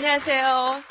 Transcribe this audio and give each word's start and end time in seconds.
안녕하세요. 0.00 0.82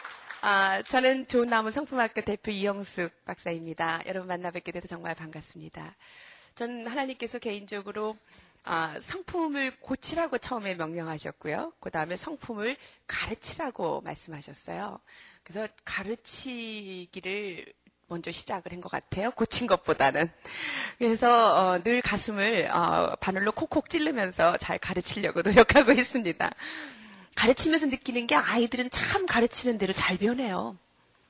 아, 0.42 0.82
저는 0.82 1.28
좋은 1.28 1.48
나무 1.48 1.70
성품학교 1.70 2.22
대표 2.22 2.50
이영숙 2.50 3.12
박사입니다. 3.26 4.02
여러분 4.08 4.28
만나 4.28 4.50
뵙게 4.50 4.72
돼서 4.72 4.88
정말 4.88 5.14
반갑습니다. 5.14 5.96
전 6.56 6.88
하나님께서 6.88 7.38
개인적으로 7.38 8.18
아, 8.64 8.98
성품을 9.00 9.80
고치라고 9.80 10.40
처음에 10.40 10.74
명령하셨고요. 10.74 11.74
그 11.80 11.92
다음에 11.92 12.16
성품을 12.16 12.76
가르치라고 13.06 14.02
말씀하셨어요. 14.02 15.00
그래서 15.44 15.68
가르치기를 15.86 17.64
먼저 18.08 18.32
시작을 18.32 18.72
한 18.72 18.82
것 18.82 18.90
같아요. 18.90 19.30
고친 19.30 19.68
것보다는. 19.68 20.32
그래서 20.98 21.54
어, 21.54 21.84
늘 21.84 22.02
가슴을 22.02 22.72
어, 22.72 23.16
바늘로 23.18 23.52
콕콕 23.52 23.88
찌르면서 23.88 24.58
잘 24.58 24.80
가르치려고 24.80 25.44
노력하고 25.44 25.92
있습니다. 25.92 26.50
가르치면서 27.36 27.88
느끼는 27.88 28.28
게 28.28 28.36
아이들은 28.36 28.90
참 28.90 29.26
가르치는 29.26 29.78
대로 29.78 29.94
잘 29.94 30.18
변해요. 30.18 30.78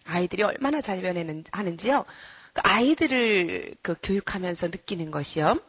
아이들이 0.06 0.44
얼마나 0.44 0.82
잘 0.82 1.02
변하는지요. 1.02 2.06
그 2.54 2.62
아이들을 2.64 3.76
그 3.82 3.96
교육하면서 4.02 4.68
느끼는 4.68 5.12
것이요. 5.12 5.60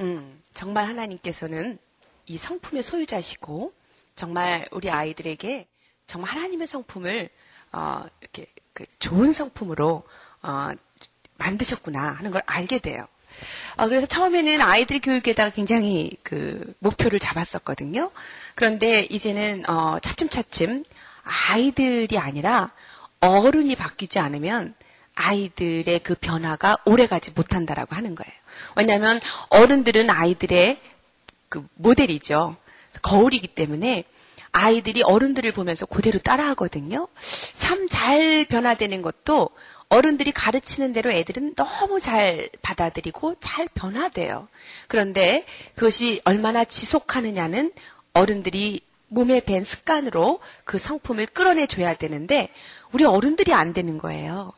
음, 0.00 0.42
정말 0.52 0.86
하나님께서는 0.88 1.78
이 2.26 2.36
성품의 2.36 2.82
소유자시고 2.82 3.72
정말 4.14 4.68
우리 4.72 4.90
아이들에게 4.90 5.66
정말 6.06 6.30
하나님의 6.32 6.66
성품을 6.66 7.28
어, 7.72 8.04
이렇게 8.20 8.46
그 8.72 8.84
좋은 8.98 9.32
성품으로 9.32 10.02
어, 10.42 10.70
만드셨구나 11.38 12.12
하는 12.12 12.30
걸 12.30 12.42
알게 12.46 12.80
돼요. 12.80 13.06
어, 13.76 13.88
그래서 13.88 14.06
처음에는 14.06 14.60
아이들 14.60 15.00
교육에다가 15.00 15.50
굉장히 15.50 16.12
그 16.22 16.74
목표를 16.78 17.18
잡았었거든요. 17.18 18.10
그런데 18.54 19.06
이제는 19.10 19.68
어, 19.68 19.98
차츰차츰 20.00 20.84
아이들이 21.50 22.18
아니라 22.18 22.72
어른이 23.20 23.76
바뀌지 23.76 24.18
않으면 24.18 24.74
아이들의 25.14 25.98
그 26.00 26.14
변화가 26.14 26.78
오래가지 26.84 27.32
못한다라고 27.32 27.94
하는 27.94 28.14
거예요. 28.14 28.32
왜냐하면 28.76 29.20
어른들은 29.50 30.08
아이들의 30.10 30.78
그 31.48 31.66
모델이죠. 31.74 32.56
거울이기 33.02 33.48
때문에 33.48 34.04
아이들이 34.52 35.02
어른들을 35.02 35.52
보면서 35.52 35.86
그대로 35.86 36.18
따라하거든요. 36.18 37.08
참 37.58 37.80
잘 37.90 38.46
변화되는 38.48 39.02
것도 39.02 39.50
어른들이 39.90 40.32
가르치는 40.32 40.92
대로 40.92 41.10
애들은 41.10 41.54
너무 41.56 42.00
잘 42.00 42.48
받아들이고 42.62 43.36
잘 43.40 43.68
변화돼요. 43.74 44.48
그런데 44.88 45.44
그것이 45.74 46.22
얼마나 46.24 46.64
지속하느냐는 46.64 47.72
어른들이 48.12 48.80
몸에 49.08 49.40
밴 49.40 49.64
습관으로 49.64 50.40
그 50.64 50.78
성품을 50.78 51.26
끌어내줘야 51.26 51.94
되는데 51.94 52.48
우리 52.92 53.04
어른들이 53.04 53.52
안 53.52 53.72
되는 53.72 53.98
거예요. 53.98 54.52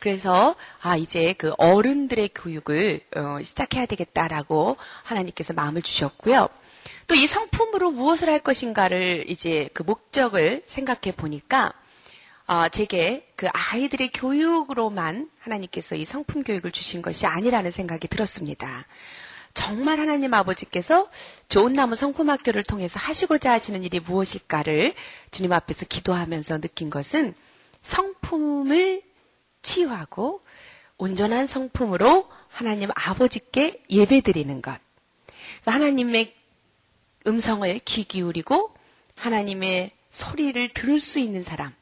그래서 0.00 0.56
아 0.80 0.96
이제 0.96 1.34
그 1.34 1.52
어른들의 1.58 2.30
교육을 2.34 3.00
어, 3.16 3.38
시작해야 3.42 3.86
되겠다라고 3.86 4.78
하나님께서 5.04 5.52
마음을 5.52 5.82
주셨고요. 5.82 6.48
또 7.06 7.14
이 7.14 7.26
성품으로 7.26 7.90
무엇을 7.90 8.28
할 8.28 8.38
것인가를 8.38 9.24
이제 9.28 9.70
그 9.72 9.82
목적을 9.82 10.62
생각해 10.66 11.16
보니까 11.16 11.72
어, 12.48 12.66
제게 12.70 13.28
그 13.36 13.46
아이들의 13.52 14.10
교육으로만 14.14 15.30
하나님께서 15.38 15.96
이 15.96 16.06
성품 16.06 16.44
교육을 16.44 16.70
주신 16.70 17.02
것이 17.02 17.26
아니라는 17.26 17.70
생각이 17.70 18.08
들었습니다. 18.08 18.86
정말 19.52 20.00
하나님 20.00 20.32
아버지께서 20.32 21.10
좋은 21.50 21.74
나무 21.74 21.94
성품학교를 21.94 22.62
통해서 22.62 22.98
하시고자 22.98 23.52
하시는 23.52 23.82
일이 23.82 24.00
무엇일까를 24.00 24.94
주님 25.30 25.52
앞에서 25.52 25.84
기도하면서 25.84 26.60
느낀 26.62 26.88
것은 26.88 27.34
성품을 27.82 29.02
치유하고 29.60 30.42
온전한 30.96 31.46
성품으로 31.46 32.30
하나님 32.48 32.88
아버지께 32.94 33.82
예배드리는 33.90 34.62
것. 34.62 34.78
하나님의 35.66 36.34
음성을 37.26 37.78
귀 37.80 38.04
기울이고 38.04 38.72
하나님의 39.16 39.90
소리를 40.08 40.70
들을 40.70 40.98
수 40.98 41.18
있는 41.18 41.42
사람. 41.42 41.77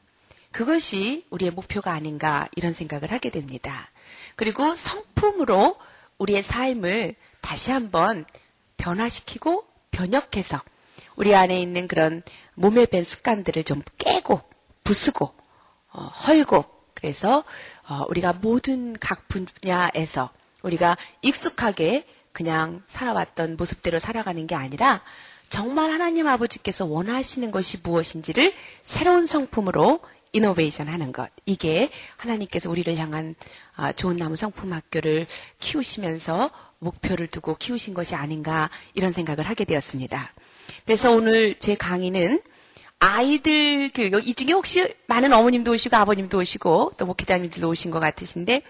그것이 0.57 1.23
우리의 1.29 1.51
목표가 1.51 1.91
아닌가 1.91 2.47
이런 2.55 2.73
생각을 2.73 3.11
하게 3.11 3.29
됩니다. 3.29 3.91
그리고 4.35 4.73
성품으로 4.73 5.77
우리의 6.17 6.41
삶을 6.41 7.13
다시 7.41 7.69
한번 7.69 8.25
변화시키고 8.77 9.67
변혁해서 9.91 10.59
우리 11.15 11.35
안에 11.35 11.61
있는 11.61 11.87
그런 11.87 12.23
몸에 12.55 12.87
밴 12.87 13.03
습관들을 13.03 13.65
좀 13.65 13.83
깨고 13.99 14.41
부수고 14.83 15.31
어, 15.93 16.01
헐고 16.01 16.65
그래서 16.95 17.43
어, 17.87 18.05
우리가 18.09 18.33
모든 18.33 18.97
각 18.97 19.27
분야에서 19.27 20.31
우리가 20.63 20.97
익숙하게 21.21 22.07
그냥 22.31 22.81
살아왔던 22.87 23.57
모습대로 23.57 23.99
살아가는 23.99 24.47
게 24.47 24.55
아니라 24.55 25.03
정말 25.49 25.91
하나님 25.91 26.27
아버지께서 26.27 26.85
원하시는 26.85 27.51
것이 27.51 27.77
무엇인지를 27.83 28.55
새로운 28.81 29.27
성품으로 29.27 30.01
이노베이션 30.37 30.87
하는 30.87 31.11
것. 31.11 31.29
이게 31.45 31.89
하나님께서 32.15 32.69
우리를 32.69 32.95
향한 32.97 33.35
아, 33.75 33.91
좋은 33.91 34.17
나무 34.17 34.35
성품 34.35 34.73
학교를 34.73 35.27
키우시면서 35.59 36.49
목표를 36.79 37.27
두고 37.27 37.55
키우신 37.55 37.93
것이 37.93 38.15
아닌가 38.15 38.69
이런 38.93 39.11
생각을 39.11 39.45
하게 39.45 39.65
되었습니다. 39.65 40.33
그래서 40.85 41.11
오늘 41.11 41.55
제 41.59 41.75
강의는 41.75 42.41
아이들 42.99 43.91
교육, 43.93 44.27
이 44.27 44.33
중에 44.33 44.53
혹시 44.53 44.93
많은 45.07 45.31
어머님도 45.31 45.71
오시고 45.71 45.95
아버님도 45.95 46.39
오시고 46.39 46.93
또 46.97 47.05
목회자님들도 47.05 47.69
오신 47.69 47.91
것 47.91 47.99
같으신데, 47.99 48.61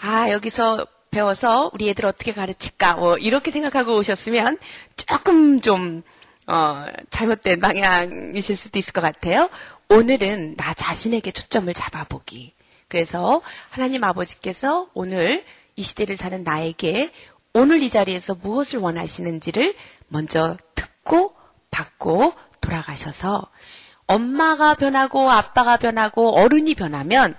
아, 0.00 0.30
여기서 0.30 0.86
배워서 1.10 1.70
우리 1.72 1.88
애들 1.90 2.06
어떻게 2.06 2.32
가르칠까, 2.32 2.94
뭐, 2.94 3.16
이렇게 3.18 3.50
생각하고 3.50 3.96
오셨으면 3.96 4.58
조금 4.96 5.60
좀, 5.60 6.02
어, 6.48 6.86
잘못된 7.10 7.60
방향이실 7.60 8.56
수도 8.56 8.78
있을 8.80 8.92
것 8.92 9.00
같아요. 9.00 9.48
오늘은 9.88 10.56
나 10.56 10.74
자신에게 10.74 11.32
초점을 11.32 11.72
잡아보기. 11.72 12.54
그래서 12.88 13.42
하나님 13.70 14.04
아버지께서 14.04 14.88
오늘 14.94 15.44
이 15.76 15.82
시대를 15.82 16.16
사는 16.16 16.42
나에게 16.42 17.12
오늘 17.54 17.82
이 17.82 17.90
자리에서 17.90 18.34
무엇을 18.34 18.78
원하시는지를 18.80 19.74
먼저 20.08 20.56
듣고 20.74 21.34
받고 21.70 22.34
돌아가셔서 22.60 23.50
엄마가 24.06 24.74
변하고 24.74 25.30
아빠가 25.30 25.76
변하고 25.76 26.36
어른이 26.36 26.74
변하면 26.74 27.36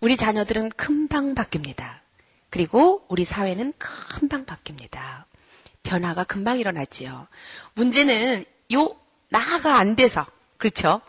우리 0.00 0.16
자녀들은 0.16 0.70
금방 0.70 1.34
바뀝니다. 1.34 2.00
그리고 2.50 3.04
우리 3.08 3.24
사회는 3.24 3.74
금방 3.78 4.44
바뀝니다. 4.44 5.24
변화가 5.82 6.24
금방 6.24 6.58
일어나지요. 6.58 7.26
문제는 7.74 8.44
요 8.74 8.96
나가 9.28 9.78
안 9.78 9.96
돼서 9.96 10.26
그렇죠? 10.58 11.00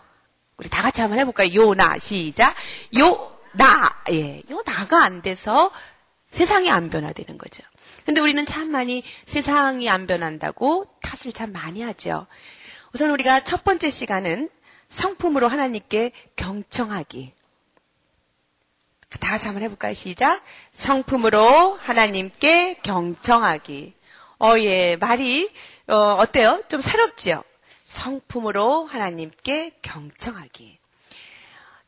우리 0.62 0.69
다 0.69 0.84
같이 0.84 1.02
한번 1.02 1.19
해볼까요? 1.19 1.52
요나 1.56 1.98
시작. 1.98 2.54
요 3.00 3.36
나, 3.54 3.90
예, 4.12 4.44
요 4.52 4.62
나가 4.63 5.04
안 5.04 5.24
돼서 5.24 5.72
세상이 6.30 6.69
안 6.69 6.92
변화되는 6.92 7.40
거죠. 7.40 7.63
근데 8.06 8.22
우리는 8.22 8.46
참 8.46 8.69
많이 8.69 9.04
세상이 9.25 9.90
안 9.90 10.06
변한다고 10.06 10.86
탓을 11.02 11.34
참 11.34 11.52
많이 11.52 11.81
하죠. 11.81 12.28
우선 12.94 13.10
우리가 13.10 13.44
첫 13.44 13.63
번째 13.63 13.90
시간은 13.90 14.50
성품으로 14.88 15.48
하나님께 15.48 16.12
경청하기. 16.36 17.34
다 19.19 19.31
같이 19.31 19.48
한번 19.48 19.63
해볼까요? 19.63 19.96
시작. 19.96 20.44
성품으로 20.72 21.80
하나님께 21.81 22.81
경청하기. 22.84 23.96
어, 24.40 24.60
예, 24.60 24.96
말이, 24.96 25.52
어, 25.88 25.96
어때요? 26.19 26.62
좀 26.69 26.81
새롭지요? 26.81 27.44
성품으로 27.92 28.86
하나님께 28.86 29.80
경청하기. 29.82 30.80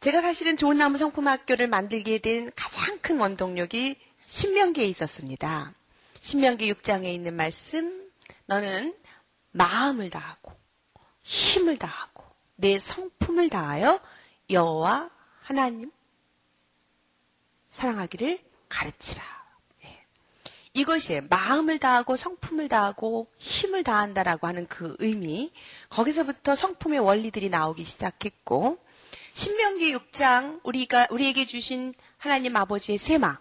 제가 0.02 0.22
사실은 0.22 0.58
좋은 0.58 0.78
나무 0.78 0.98
성품 0.98 1.30
학교를 1.30 1.68
만들게 1.68 2.20
된 2.20 2.52
가장 2.58 3.00
큰 3.00 3.20
원동력이 3.20 3.96
신명기에 4.26 4.86
있었습니다. 4.86 5.74
신명기 6.20 6.72
6장에 6.74 7.06
있는 7.06 7.36
말씀, 7.36 8.12
너는 8.48 8.94
마음을 9.52 10.10
다하고 10.10 10.52
힘을 11.24 11.78
다하고 11.78 12.26
내 12.56 12.78
성품을 12.80 13.50
다하여 13.50 14.02
여호와 14.50 15.10
하나님 15.42 15.90
사랑하기를 17.72 18.40
가르치라. 18.68 19.43
예. 20.75 20.81
이것이 20.81 21.22
마음을 21.30 21.80
다하고 21.80 22.16
성품을 22.16 22.68
다하고 22.70 23.28
힘을 23.38 23.84
다한다라고 23.84 24.48
하는 24.48 24.66
그 24.68 24.96
의미, 25.00 25.52
거기서부터 25.90 26.56
성품의 26.56 27.00
원리들이 27.00 27.50
나오기 27.50 27.84
시작했고, 27.84 28.80
신명기 29.34 29.96
6장 29.96 30.60
우리가 30.64 31.08
우리에게 31.10 31.46
주신 31.46 31.94
하나님 32.18 32.56
아버지의 32.56 32.98
세마, 32.98 33.40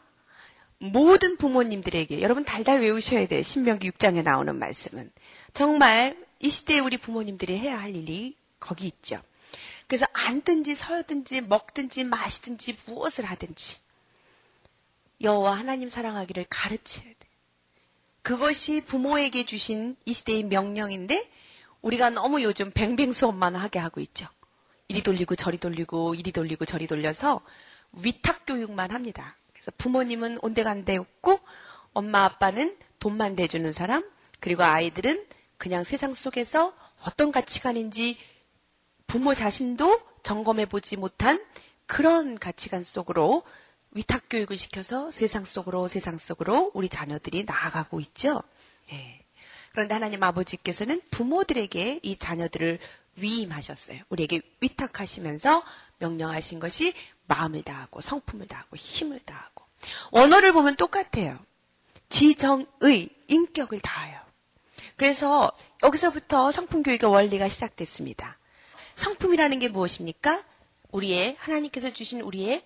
모든 0.78 1.36
부모님들에게 1.36 2.20
여러분 2.22 2.44
달달 2.44 2.80
외우셔야 2.80 3.26
돼요. 3.26 3.42
신명기 3.42 3.90
6장에 3.92 4.22
나오는 4.22 4.58
말씀은 4.58 5.12
정말 5.54 6.16
이 6.40 6.50
시대에 6.50 6.80
우리 6.80 6.96
부모님들이 6.96 7.56
해야 7.56 7.80
할 7.80 7.94
일이 7.94 8.36
거기 8.58 8.86
있죠. 8.86 9.22
그래서 9.86 10.06
앉든지 10.12 10.74
서든지 10.74 11.42
먹든지 11.42 12.04
마시든지 12.04 12.76
무엇을 12.86 13.24
하든지 13.26 13.76
여호와 15.20 15.56
하나님 15.56 15.88
사랑하기를 15.88 16.46
가르쳐야 16.48 17.04
돼. 17.04 17.21
그것이 18.22 18.80
부모에게 18.84 19.44
주신 19.44 19.96
이 20.04 20.12
시대의 20.12 20.44
명령인데 20.44 21.28
우리가 21.82 22.10
너무 22.10 22.42
요즘 22.42 22.70
뱅뱅 22.70 23.12
수업만 23.12 23.56
하게 23.56 23.78
하고 23.78 24.00
있죠. 24.00 24.26
이리 24.88 25.02
돌리고 25.02 25.34
저리 25.36 25.58
돌리고 25.58 26.14
이리 26.14 26.30
돌리고 26.32 26.64
저리 26.64 26.86
돌려서 26.86 27.40
위탁 27.92 28.46
교육만 28.46 28.92
합니다. 28.92 29.36
그래서 29.52 29.72
부모님은 29.76 30.38
온데간데 30.42 30.96
없고 30.96 31.40
엄마 31.92 32.24
아빠는 32.24 32.76
돈만 33.00 33.36
대주는 33.36 33.72
사람 33.72 34.08
그리고 34.38 34.62
아이들은 34.62 35.26
그냥 35.58 35.84
세상 35.84 36.14
속에서 36.14 36.74
어떤 37.04 37.32
가치관인지 37.32 38.18
부모 39.06 39.34
자신도 39.34 40.00
점검해 40.22 40.66
보지 40.66 40.96
못한 40.96 41.44
그런 41.86 42.38
가치관 42.38 42.82
속으로 42.82 43.42
위탁 43.92 44.24
교육을 44.30 44.56
시켜서 44.56 45.10
세상 45.10 45.44
속으로 45.44 45.88
세상 45.88 46.18
속으로 46.18 46.70
우리 46.74 46.88
자녀들이 46.88 47.44
나아가고 47.44 48.00
있죠. 48.00 48.42
예. 48.90 49.24
그런데 49.72 49.94
하나님 49.94 50.22
아버지께서는 50.22 51.00
부모들에게 51.10 52.00
이 52.02 52.16
자녀들을 52.16 52.78
위임하셨어요. 53.16 54.00
우리에게 54.08 54.40
위탁하시면서 54.60 55.62
명령하신 55.98 56.60
것이 56.60 56.94
마음을 57.26 57.62
다하고 57.62 58.00
성품을 58.00 58.48
다하고 58.48 58.76
힘을 58.76 59.20
다하고 59.20 59.64
언어를 60.10 60.52
보면 60.52 60.76
똑같아요. 60.76 61.38
지정의 62.08 63.08
인격을 63.28 63.80
다하여. 63.80 64.20
그래서 64.96 65.50
여기서부터 65.82 66.52
성품 66.52 66.82
교육의 66.82 67.10
원리가 67.10 67.48
시작됐습니다. 67.48 68.38
성품이라는 68.94 69.58
게 69.58 69.68
무엇입니까? 69.68 70.44
우리의 70.90 71.36
하나님께서 71.38 71.92
주신 71.92 72.20
우리의 72.20 72.62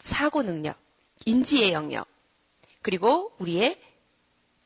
사고 0.00 0.42
능력, 0.42 0.76
인지의 1.26 1.72
영역, 1.72 2.08
그리고 2.82 3.32
우리의 3.38 3.78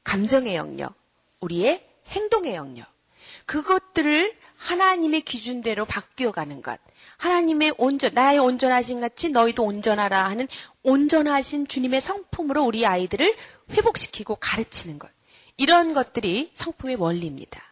감정의 0.04 0.54
영역, 0.56 0.94
우리의 1.40 1.84
행동의 2.08 2.54
영역. 2.54 2.86
그것들을 3.46 4.34
하나님의 4.56 5.22
기준대로 5.22 5.84
바뀌어 5.84 6.32
가는 6.32 6.62
것. 6.62 6.78
하나님의 7.19 7.75
온전, 7.76 8.14
나의 8.14 8.38
온전하신 8.38 9.00
같이 9.00 9.31
너희도 9.31 9.62
온전하라 9.62 10.25
하는 10.25 10.48
온전하신 10.82 11.66
주님의 11.66 12.00
성품으로 12.00 12.64
우리 12.64 12.86
아이들을 12.86 13.34
회복시키고 13.70 14.36
가르치는 14.36 14.98
것. 14.98 15.10
이런 15.56 15.94
것들이 15.94 16.50
성품의 16.54 16.96
원리입니다. 16.96 17.62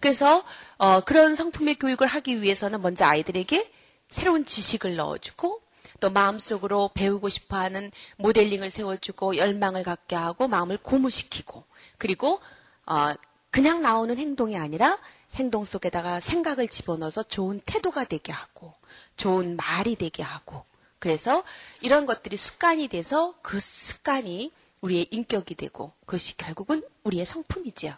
그래서 0.00 0.44
어, 0.78 1.00
그런 1.00 1.34
성품의 1.34 1.76
교육을 1.76 2.06
하기 2.06 2.42
위해서는 2.42 2.82
먼저 2.82 3.04
아이들에게 3.04 3.70
새로운 4.08 4.44
지식을 4.44 4.96
넣어주고 4.96 5.62
또 6.02 6.10
마음속으로 6.10 6.90
배우고 6.94 7.28
싶어 7.28 7.56
하는 7.56 7.92
모델링을 8.16 8.70
세워주고 8.70 9.36
열망을 9.36 9.84
갖게 9.84 10.16
하고 10.16 10.48
마음을 10.48 10.76
고무시키고 10.78 11.62
그리고 11.96 12.40
어, 12.86 13.12
그냥 13.52 13.82
나오는 13.82 14.18
행동이 14.18 14.58
아니라 14.58 14.98
행동 15.34 15.64
속에다가 15.64 16.18
생각을 16.18 16.66
집어넣어서 16.66 17.22
좋은 17.22 17.60
태도가 17.64 18.06
되게 18.06 18.32
하고 18.32 18.74
좋은 19.16 19.56
말이 19.56 19.94
되게 19.94 20.24
하고 20.24 20.64
그래서 20.98 21.44
이런 21.80 22.04
것들이 22.04 22.36
습관이 22.36 22.88
돼서 22.88 23.36
그 23.40 23.60
습관이 23.60 24.50
우리의 24.80 25.06
인격이 25.12 25.54
되고 25.54 25.92
그것이 26.00 26.36
결국은 26.36 26.82
우리의 27.04 27.24
성품이지요. 27.24 27.94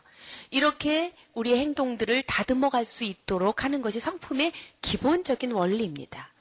이렇게 0.51 1.15
우리의 1.33 1.59
행동들을 1.59 2.23
다듬어 2.25 2.69
갈 2.69 2.85
수 2.85 3.05
있도록 3.05 3.65
하는 3.65 3.81
것이 3.81 3.99
성품의 3.99 4.53
기본적인 4.83 5.53
원리입니다. 5.53 6.34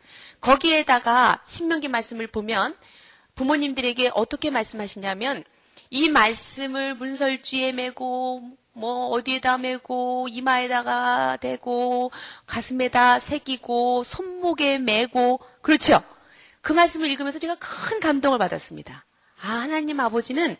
거기에다가 0.44 1.40
신명기 1.48 1.88
말씀을 1.88 2.28
보면 2.28 2.75
부모님들에게 3.36 4.12
어떻게 4.13 4.50
말씀하시냐면 4.50 5.44
이 5.90 6.10
말씀을 6.10 6.95
문설주에 6.95 7.72
메고 7.72 8.44
뭐 8.74 9.07
어디에다 9.07 9.57
메고 9.57 10.28
이마에다가 10.30 11.38
대고 11.38 12.12
가슴에다 12.45 13.19
새기고 13.19 14.04
손목에 14.04 14.80
메고 14.80 15.40
그렇죠. 15.62 16.04
그 16.62 16.74
말씀을 16.74 17.10
읽으면서 17.10 17.40
제가 17.40 17.56
큰 17.56 18.00
감동을 18.01 18.38
받았습니다. 18.38 19.06
아, 19.42 19.48
하나님 19.48 20.00
아버지는 20.00 20.57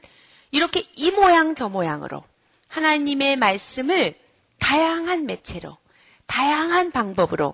이렇게 0.51 0.83
이 0.95 1.12
모양 1.12 1.56
저 1.56 1.68
모양으로 1.68 2.24
하나님의 2.69 3.35
말씀을 3.35 4.13
다양한 4.59 5.25
매체로, 5.25 5.77
다양한 6.25 6.91
방법으로 6.91 7.53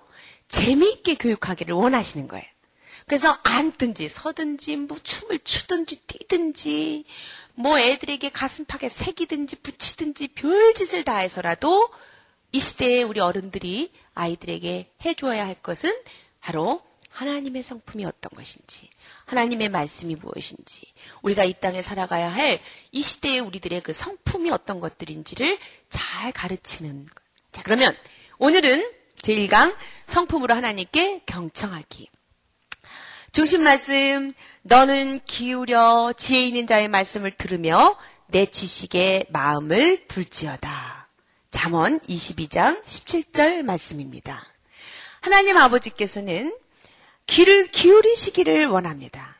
재미있게 0.50 1.14
교육하기를 1.14 1.74
원하시는 1.74 2.28
거예요. 2.28 2.44
그래서 3.06 3.36
앉든지 3.42 4.08
서든지 4.08 4.76
뭐 4.76 4.96
춤을 5.02 5.40
추든지 5.40 6.02
뛰든지 6.06 7.04
뭐 7.54 7.78
애들에게 7.78 8.28
가슴팍에 8.30 8.88
새기든지 8.88 9.56
붙이든지 9.56 10.28
별짓을 10.28 11.04
다 11.04 11.16
해서라도 11.16 11.90
이 12.52 12.60
시대에 12.60 13.02
우리 13.02 13.20
어른들이 13.20 13.92
아이들에게 14.14 14.92
해줘야 15.04 15.46
할 15.46 15.54
것은 15.54 15.92
바로 16.40 16.82
하나님의 17.10 17.62
성품이 17.64 18.04
어떤 18.04 18.30
것인지, 18.30 18.88
하나님의 19.26 19.68
말씀이 19.68 20.14
무엇인지, 20.14 20.82
우리가 21.22 21.42
이 21.44 21.52
땅에 21.54 21.82
살아가야 21.82 22.32
할 22.32 22.60
이 22.92 23.02
시대의 23.02 23.40
우리들의 23.40 23.82
그 23.82 23.92
성품이 23.92 24.50
어떤 24.50 24.80
것들인지를 24.80 25.58
잘 25.88 26.32
가르치는. 26.32 27.04
자, 27.52 27.62
그러면 27.62 27.96
오늘은 28.38 28.90
제1강 29.22 29.76
성품으로 30.10 30.54
하나님께 30.54 31.22
경청하기. 31.26 32.10
중심 33.32 33.62
말씀, 33.62 34.32
너는 34.62 35.20
기울여 35.24 36.14
지혜 36.16 36.46
있는 36.46 36.66
자의 36.66 36.88
말씀을 36.88 37.30
들으며 37.30 37.96
내 38.26 38.46
지식에 38.46 39.26
마음을 39.30 40.06
둘지어다. 40.08 41.08
잠언 41.50 42.00
22장 42.00 42.82
17절 42.82 43.62
말씀입니다. 43.62 44.46
하나님 45.20 45.56
아버지께서는 45.56 46.56
귀를 47.26 47.70
기울이시기를 47.70 48.66
원합니다. 48.66 49.36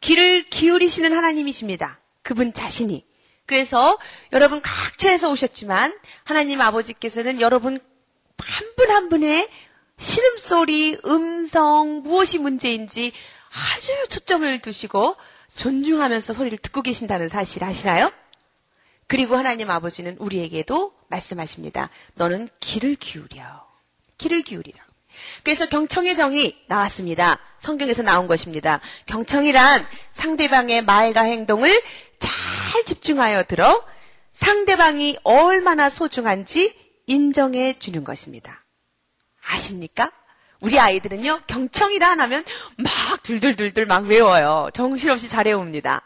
귀를 0.00 0.42
기울이시는 0.42 1.12
하나님이십니다. 1.14 2.00
그분 2.22 2.52
자신이. 2.52 3.06
그래서 3.46 3.98
여러분 4.32 4.60
각처에서 4.62 5.30
오셨지만 5.30 5.96
하나님 6.24 6.60
아버지께서는 6.60 7.40
여러분 7.40 7.80
한 8.38 8.74
분한 8.76 8.96
한 8.96 9.08
분의 9.08 9.48
신음소리, 10.02 10.98
음성, 11.06 12.02
무엇이 12.02 12.38
문제인지 12.38 13.12
아주 13.76 14.08
초점을 14.08 14.58
두시고 14.58 15.16
존중하면서 15.54 16.32
소리를 16.32 16.58
듣고 16.58 16.82
계신다는 16.82 17.28
사실 17.28 17.62
아시나요? 17.62 18.10
그리고 19.06 19.36
하나님 19.36 19.70
아버지는 19.70 20.16
우리에게도 20.18 20.92
말씀하십니다. 21.08 21.88
너는 22.14 22.48
귀를 22.58 22.96
기울여. 22.96 23.64
귀를 24.18 24.42
기울이라. 24.42 24.82
그래서 25.44 25.68
경청의 25.68 26.16
정이 26.16 26.64
나왔습니다. 26.66 27.38
성경에서 27.58 28.02
나온 28.02 28.26
것입니다. 28.26 28.80
경청이란 29.06 29.86
상대방의 30.12 30.84
말과 30.84 31.22
행동을 31.22 31.70
잘 32.18 32.84
집중하여 32.84 33.44
들어 33.44 33.84
상대방이 34.32 35.18
얼마나 35.22 35.90
소중한지 35.90 36.74
인정해 37.06 37.78
주는 37.78 38.02
것입니다. 38.02 38.61
아십니까? 39.52 40.10
우리 40.60 40.78
아이들은요, 40.78 41.42
경청이라 41.46 42.10
하면 42.10 42.44
막 42.76 43.22
둘둘둘둘 43.22 43.86
막 43.86 44.06
외워요. 44.06 44.70
정신없이 44.72 45.28
잘 45.28 45.46
외웁니다. 45.46 46.02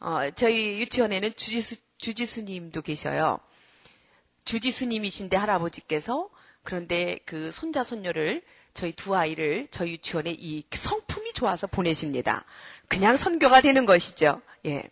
어, 0.00 0.30
저희 0.34 0.80
유치원에는 0.80 1.34
주지수, 1.36 1.76
주지수님도 1.98 2.82
계셔요. 2.82 3.38
주지수님이신데 4.44 5.36
할아버지께서 5.36 6.28
그런데 6.62 7.18
그 7.24 7.52
손자 7.52 7.84
손녀를 7.84 8.42
저희 8.74 8.92
두 8.92 9.14
아이를 9.14 9.68
저희 9.70 9.92
유치원에 9.92 10.34
이 10.36 10.64
성품이 10.70 11.34
좋아서 11.34 11.66
보내십니다. 11.66 12.44
그냥 12.88 13.16
선교가 13.16 13.60
되는 13.60 13.84
것이죠. 13.84 14.40
예. 14.66 14.82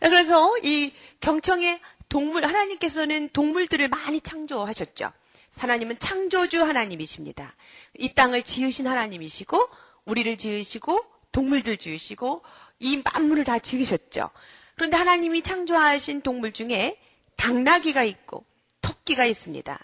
그래서 0.00 0.56
이 0.62 0.92
경청의 1.20 1.80
동물 2.08 2.44
하나님께서는 2.46 3.28
동물들을 3.30 3.88
많이 3.88 4.20
창조하셨죠. 4.20 5.12
하나님은 5.58 5.98
창조주 5.98 6.62
하나님이십니다. 6.62 7.54
이 7.98 8.14
땅을 8.14 8.42
지으신 8.42 8.86
하나님이시고 8.86 9.68
우리를 10.04 10.38
지으시고 10.38 11.04
동물들 11.32 11.76
지으시고 11.76 12.42
이 12.80 13.02
만물을 13.04 13.44
다 13.44 13.58
지으셨죠. 13.58 14.30
그런데 14.76 14.96
하나님이 14.96 15.42
창조하신 15.42 16.22
동물 16.22 16.52
중에 16.52 16.98
당나귀가 17.36 18.04
있고 18.04 18.44
토끼가 18.80 19.24
있습니다. 19.24 19.78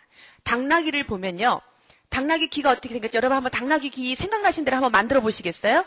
당나귀를 0.44 1.04
보면요. 1.04 1.60
당나귀 2.08 2.48
귀가 2.48 2.70
어떻게 2.70 2.90
생겼죠? 2.90 3.16
여러분 3.16 3.36
한번 3.36 3.50
당나귀 3.50 3.90
귀 3.90 4.14
생각나신 4.14 4.64
대로 4.64 4.76
한번 4.76 4.92
만들어 4.92 5.20
보시겠어요? 5.20 5.84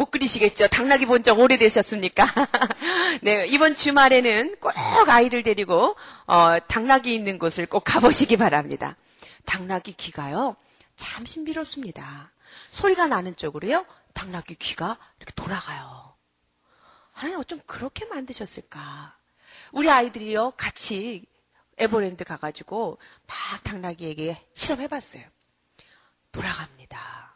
못 0.00 0.10
그리시겠죠? 0.10 0.68
당나귀 0.68 1.04
본 1.04 1.22
적 1.22 1.38
오래되셨습니까? 1.38 2.24
네, 3.20 3.44
이번 3.48 3.76
주말에는 3.76 4.56
꼭 4.56 4.72
아이들 5.10 5.42
데리고, 5.42 5.94
어, 6.26 6.58
당나귀 6.66 7.14
있는 7.14 7.38
곳을 7.38 7.66
꼭 7.66 7.84
가보시기 7.84 8.38
바랍니다. 8.38 8.96
당나귀 9.44 9.92
귀가요, 9.92 10.56
참 10.96 11.26
신비롭습니다. 11.26 12.32
소리가 12.70 13.08
나는 13.08 13.36
쪽으로요, 13.36 13.84
당나귀 14.14 14.54
귀가 14.54 14.96
이렇게 15.18 15.34
돌아가요. 15.36 16.14
하나님 17.12 17.38
어쩜 17.38 17.60
그렇게 17.66 18.06
만드셨을까? 18.06 19.14
우리 19.72 19.90
아이들이요, 19.90 20.52
같이 20.56 21.26
에버랜드 21.76 22.24
가가지고 22.24 22.98
막 23.26 23.62
당나귀에게 23.64 24.46
실험해봤어요. 24.54 25.24
돌아갑니다. 26.32 27.34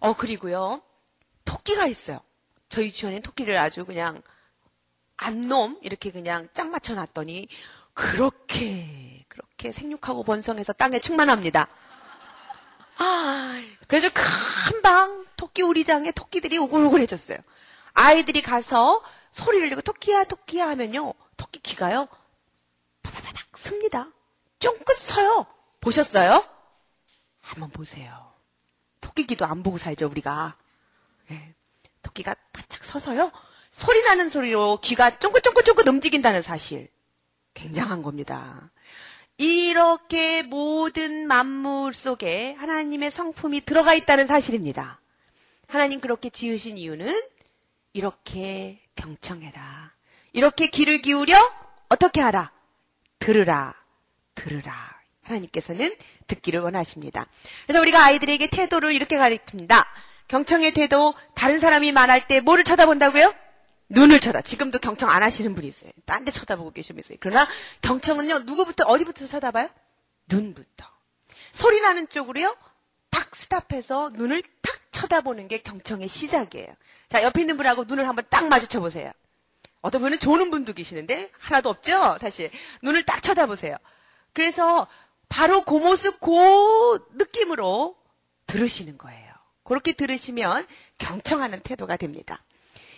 어, 0.00 0.12
그리고요, 0.14 0.82
토끼가 1.48 1.86
있어요. 1.86 2.20
저희 2.68 2.86
유치원엔 2.88 3.22
토끼를 3.22 3.56
아주 3.56 3.86
그냥 3.86 4.20
안놈 5.16 5.78
이렇게 5.82 6.12
그냥 6.12 6.46
짝 6.52 6.68
맞춰 6.68 6.94
놨더니 6.94 7.48
그렇게 7.94 9.24
그렇게 9.28 9.72
생육하고 9.72 10.24
번성해서 10.24 10.74
땅에 10.74 10.98
충만합니다. 10.98 11.66
아, 12.98 13.62
그래서 13.86 14.10
금방 14.12 15.24
토끼 15.38 15.62
우리장에 15.62 16.12
토끼들이 16.12 16.58
오글오글해졌어요. 16.58 17.38
아이들이 17.94 18.42
가서 18.42 19.02
소리를 19.32 19.70
내고 19.70 19.80
토끼야 19.80 20.24
토끼야 20.24 20.68
하면요 20.68 21.14
토끼 21.38 21.60
귀가요 21.60 22.08
바다다닥 23.02 23.56
씁니다. 23.56 24.10
쫑긋 24.58 24.96
서요. 24.98 25.46
보셨어요? 25.80 26.44
한번 27.40 27.70
보세요. 27.70 28.34
토끼 29.00 29.26
귀도 29.26 29.46
안 29.46 29.62
보고 29.62 29.78
살죠 29.78 30.08
우리가. 30.08 30.58
네. 31.28 31.54
토끼가 32.02 32.34
바짝 32.52 32.84
서서요. 32.84 33.30
소리 33.70 34.02
나는 34.02 34.30
소리로 34.30 34.80
귀가 34.82 35.18
쫑긋쫑긋쫑긋 35.18 35.86
움직인다는 35.86 36.42
사실. 36.42 36.88
굉장한 37.54 38.02
겁니다. 38.02 38.70
이렇게 39.36 40.42
모든 40.42 41.28
만물 41.28 41.94
속에 41.94 42.54
하나님의 42.54 43.10
성품이 43.10 43.60
들어가 43.62 43.94
있다는 43.94 44.26
사실입니다. 44.26 45.00
하나님 45.68 46.00
그렇게 46.00 46.28
지으신 46.30 46.78
이유는 46.78 47.22
이렇게 47.92 48.80
경청해라. 48.96 49.92
이렇게 50.32 50.68
귀를 50.68 50.98
기울여 51.02 51.36
어떻게 51.88 52.20
하라? 52.20 52.52
들으라. 53.18 53.74
들으라. 54.34 54.98
하나님께서는 55.22 55.94
듣기를 56.26 56.60
원하십니다. 56.60 57.26
그래서 57.66 57.80
우리가 57.80 58.04
아이들에게 58.04 58.48
태도를 58.48 58.92
이렇게 58.92 59.16
가르칩니다. 59.18 59.86
경청의 60.28 60.72
태도, 60.72 61.14
다른 61.34 61.58
사람이 61.58 61.92
말할 61.92 62.28
때 62.28 62.40
뭐를 62.40 62.64
쳐다본다고요? 62.64 63.34
눈을 63.88 64.20
쳐다. 64.20 64.42
지금도 64.42 64.78
경청 64.78 65.08
안 65.08 65.22
하시는 65.22 65.54
분이 65.54 65.66
있어요. 65.66 65.90
딴 66.04 66.24
데 66.24 66.30
쳐다보고 66.30 66.72
계시면서. 66.72 67.14
그러나 67.20 67.48
경청은요, 67.80 68.40
누구부터, 68.40 68.84
어디부터 68.84 69.26
쳐다봐요? 69.26 69.70
눈부터. 70.28 70.86
소리 71.52 71.80
나는 71.80 72.08
쪽으로요, 72.08 72.54
탁 73.10 73.34
스탑해서 73.34 74.10
눈을 74.14 74.42
탁 74.60 74.78
쳐다보는 74.92 75.48
게 75.48 75.58
경청의 75.58 76.08
시작이에요. 76.08 76.68
자, 77.08 77.22
옆에 77.22 77.40
있는 77.40 77.56
분하고 77.56 77.84
눈을 77.84 78.06
한번 78.06 78.26
딱 78.28 78.46
마주쳐 78.48 78.80
보세요. 78.80 79.10
어떤 79.80 80.02
분은 80.02 80.18
조는 80.18 80.50
분도 80.50 80.74
계시는데, 80.74 81.30
하나도 81.38 81.70
없죠? 81.70 82.18
사실. 82.20 82.50
눈을 82.82 83.04
딱 83.04 83.22
쳐다보세요. 83.22 83.76
그래서 84.34 84.86
바로 85.30 85.62
그 85.62 85.74
모습, 85.74 86.20
그 86.20 87.08
느낌으로 87.14 87.96
들으시는 88.46 88.98
거예요. 88.98 89.27
그렇게 89.68 89.92
들으시면 89.92 90.66
경청하는 90.96 91.60
태도가 91.60 91.98
됩니다. 91.98 92.42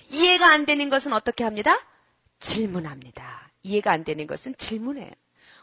이해가 0.08 0.52
안 0.52 0.66
되는 0.66 0.88
것은 0.88 1.12
어떻게 1.12 1.42
합니다? 1.42 1.76
질문합니다. 2.38 3.50
이해가 3.64 3.90
안 3.90 4.04
되는 4.04 4.28
것은 4.28 4.54
질문해요. 4.56 5.10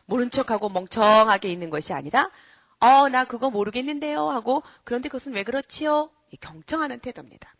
모른 0.05 0.29
척하고 0.29 0.67
멍청하게 0.67 1.47
있는 1.47 1.69
것이 1.69 1.93
아니라 1.93 2.29
어, 2.81 3.07
나 3.07 3.23
그거 3.23 3.49
모르겠는데요 3.49 4.29
하고 4.29 4.63
그런데 4.83 5.07
그것은 5.07 5.31
왜 5.33 5.43
그렇지요? 5.43 6.09
경청하는 6.41 6.99
태도입니다. 6.99 7.55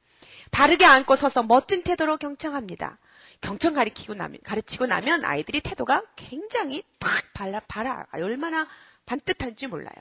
바르게 0.51 0.83
앉고 0.85 1.15
서서 1.15 1.43
멋진 1.43 1.83
태도로 1.83 2.17
경청합니다. 2.17 2.99
경청 3.39 3.73
가르치고 3.73 4.15
나면, 4.15 4.41
가르치고 4.43 4.87
나면 4.87 5.23
아이들이 5.23 5.61
태도가 5.61 6.03
굉장히 6.17 6.83
탁 6.99 7.09
발라, 7.33 7.61
발아, 7.61 8.07
얼마나 8.11 8.67
반듯한지 9.05 9.67
몰라요. 9.67 9.95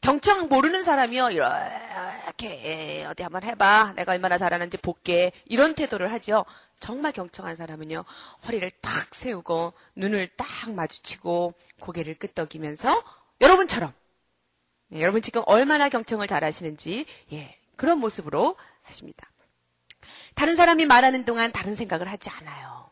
경청 0.00 0.48
모르는 0.48 0.84
사람이요, 0.84 1.30
이렇게, 1.30 3.04
어디 3.08 3.22
한번 3.22 3.42
해봐. 3.42 3.94
내가 3.96 4.12
얼마나 4.12 4.38
잘하는지 4.38 4.78
볼게. 4.78 5.32
이런 5.44 5.74
태도를 5.74 6.12
하죠. 6.12 6.44
정말 6.80 7.12
경청한 7.12 7.56
사람은요, 7.56 8.04
허리를 8.46 8.70
탁 8.80 9.14
세우고, 9.14 9.72
눈을 9.96 10.28
딱 10.36 10.46
마주치고, 10.70 11.54
고개를 11.80 12.14
끄덕이면서, 12.14 13.02
여러분처럼, 13.40 13.92
네, 14.88 15.02
여러분 15.02 15.20
지금 15.20 15.42
얼마나 15.46 15.88
경청을 15.88 16.28
잘 16.28 16.44
하시는지, 16.44 17.04
예, 17.32 17.58
그런 17.76 17.98
모습으로 17.98 18.56
하십니다. 18.82 19.28
다른 20.34 20.54
사람이 20.54 20.86
말하는 20.86 21.24
동안 21.24 21.50
다른 21.50 21.74
생각을 21.74 22.08
하지 22.08 22.30
않아요. 22.30 22.90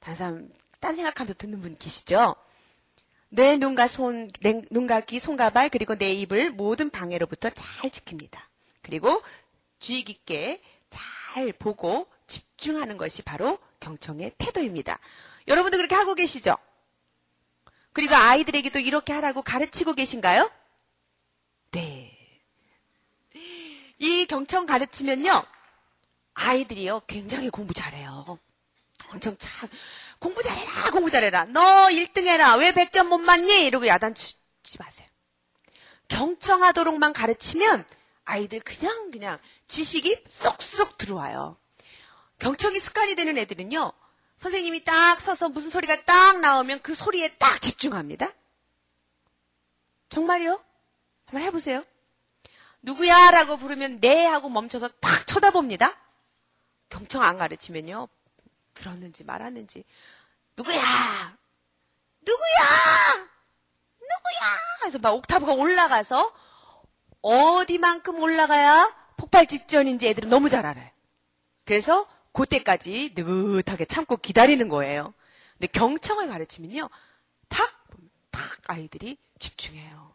다른 0.00 0.16
사람, 0.16 0.48
딴 0.80 0.96
생각하면서 0.96 1.38
듣는 1.38 1.60
분 1.60 1.76
계시죠? 1.78 2.34
내 3.34 3.56
눈과 3.56 3.88
손, 3.88 4.30
내 4.40 4.62
눈과 4.70 5.00
귀, 5.00 5.18
손과 5.18 5.50
발, 5.50 5.68
그리고 5.68 5.96
내 5.96 6.12
입을 6.12 6.52
모든 6.52 6.88
방해로부터 6.90 7.50
잘 7.50 7.90
지킵니다. 7.90 8.38
그리고 8.80 9.22
주의 9.80 10.04
깊게 10.04 10.62
잘 10.88 11.52
보고 11.52 12.06
집중하는 12.28 12.96
것이 12.96 13.22
바로 13.22 13.58
경청의 13.80 14.34
태도입니다. 14.38 15.00
여러분도 15.48 15.76
그렇게 15.78 15.96
하고 15.96 16.14
계시죠? 16.14 16.56
그리고 17.92 18.14
아이들에게도 18.14 18.78
이렇게 18.78 19.12
하라고 19.12 19.42
가르치고 19.42 19.94
계신가요? 19.94 20.48
네. 21.72 22.16
이 23.98 24.26
경청 24.26 24.64
가르치면요, 24.64 25.42
아이들이요, 26.34 27.02
굉장히 27.08 27.50
공부 27.50 27.74
잘해요. 27.74 28.38
엄청 29.10 29.36
참, 29.38 29.68
공부 30.18 30.42
잘해라, 30.42 30.90
공부 30.90 31.10
잘해라. 31.10 31.44
너 31.46 31.88
1등 31.88 32.26
해라. 32.26 32.56
왜 32.56 32.72
100점 32.72 33.08
못 33.08 33.18
맞니? 33.18 33.64
이러고 33.66 33.86
야단치지 33.86 34.78
마세요. 34.78 35.08
경청하도록만 36.08 37.12
가르치면 37.12 37.84
아이들 38.24 38.60
그냥 38.60 39.10
그냥 39.10 39.38
지식이 39.66 40.24
쏙쏙 40.28 40.98
들어와요. 40.98 41.58
경청이 42.38 42.80
습관이 42.80 43.14
되는 43.14 43.36
애들은요. 43.38 43.92
선생님이 44.36 44.84
딱 44.84 45.20
서서 45.20 45.48
무슨 45.48 45.70
소리가 45.70 46.02
딱 46.02 46.40
나오면 46.40 46.80
그 46.80 46.94
소리에 46.94 47.28
딱 47.38 47.60
집중합니다. 47.62 48.32
정말요? 50.08 50.62
한번 51.26 51.42
해보세요. 51.42 51.84
누구야? 52.82 53.30
라고 53.30 53.56
부르면 53.56 54.00
네 54.00 54.26
하고 54.26 54.48
멈춰서 54.48 54.88
딱 55.00 55.26
쳐다봅니다. 55.26 55.96
경청 56.90 57.22
안 57.22 57.38
가르치면요. 57.38 58.08
들었는지 58.74 59.24
말았는지 59.24 59.84
누구야? 60.56 60.76
누구야? 62.22 63.28
누구야? 64.00 64.58
그래서 64.80 64.98
막 64.98 65.14
옥타브가 65.14 65.52
올라가서 65.52 66.32
어디만큼 67.22 68.18
올라가야 68.20 68.94
폭발 69.16 69.46
직전인지 69.46 70.08
애들은 70.08 70.28
너무 70.28 70.50
잘 70.50 70.66
알아요. 70.66 70.90
그래서 71.64 72.06
그때까지 72.32 73.12
느긋하게 73.14 73.86
참고 73.86 74.16
기다리는 74.16 74.68
거예요. 74.68 75.14
근데 75.52 75.68
경청을 75.68 76.28
가르치면요. 76.28 76.90
탁, 77.48 77.86
탁 78.30 78.42
아이들이 78.66 79.16
집중해요. 79.38 80.14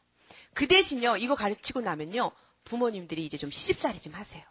그 0.53 0.67
대신요, 0.67 1.17
이거 1.17 1.35
가르치고 1.35 1.81
나면요. 1.81 2.31
부모님들이 2.65 3.25
이제 3.25 3.37
좀 3.37 3.49
시집살이 3.49 4.01
좀 4.01 4.13
하세요. 4.13 4.43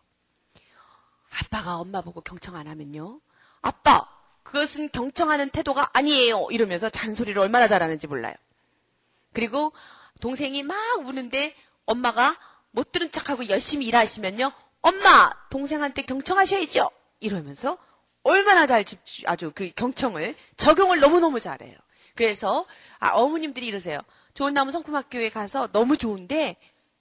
아빠가 1.30 1.76
엄마 1.76 2.00
보고 2.00 2.20
경청 2.20 2.56
안 2.56 2.66
하면요. 2.66 3.20
아빠, 3.60 4.08
그것은 4.42 4.90
경청하는 4.90 5.50
태도가 5.50 5.90
아니에요. 5.92 6.48
이러면서 6.50 6.88
잔소리를 6.88 7.40
얼마나 7.40 7.68
잘하는지 7.68 8.06
몰라요. 8.06 8.34
그리고 9.32 9.72
동생이 10.20 10.62
막 10.62 10.76
우는데 11.00 11.54
엄마가 11.84 12.36
못 12.70 12.92
들은 12.92 13.10
척하고 13.10 13.48
열심히 13.48 13.86
일하시면요. 13.86 14.52
엄마, 14.80 15.30
동생한테 15.50 16.02
경청하셔야죠. 16.02 16.90
이러면서 17.20 17.78
얼마나 18.22 18.66
잘 18.66 18.84
집중, 18.84 19.28
아주 19.28 19.52
그 19.54 19.70
경청을, 19.70 20.34
적용을 20.56 21.00
너무너무 21.00 21.40
잘해요. 21.40 21.76
그래서, 22.14 22.66
아, 22.98 23.10
어머님들이 23.10 23.66
이러세요. 23.66 24.00
좋은 24.34 24.54
나무 24.54 24.70
성품학교에 24.70 25.30
가서 25.30 25.68
너무 25.72 25.96
좋은데 25.96 26.56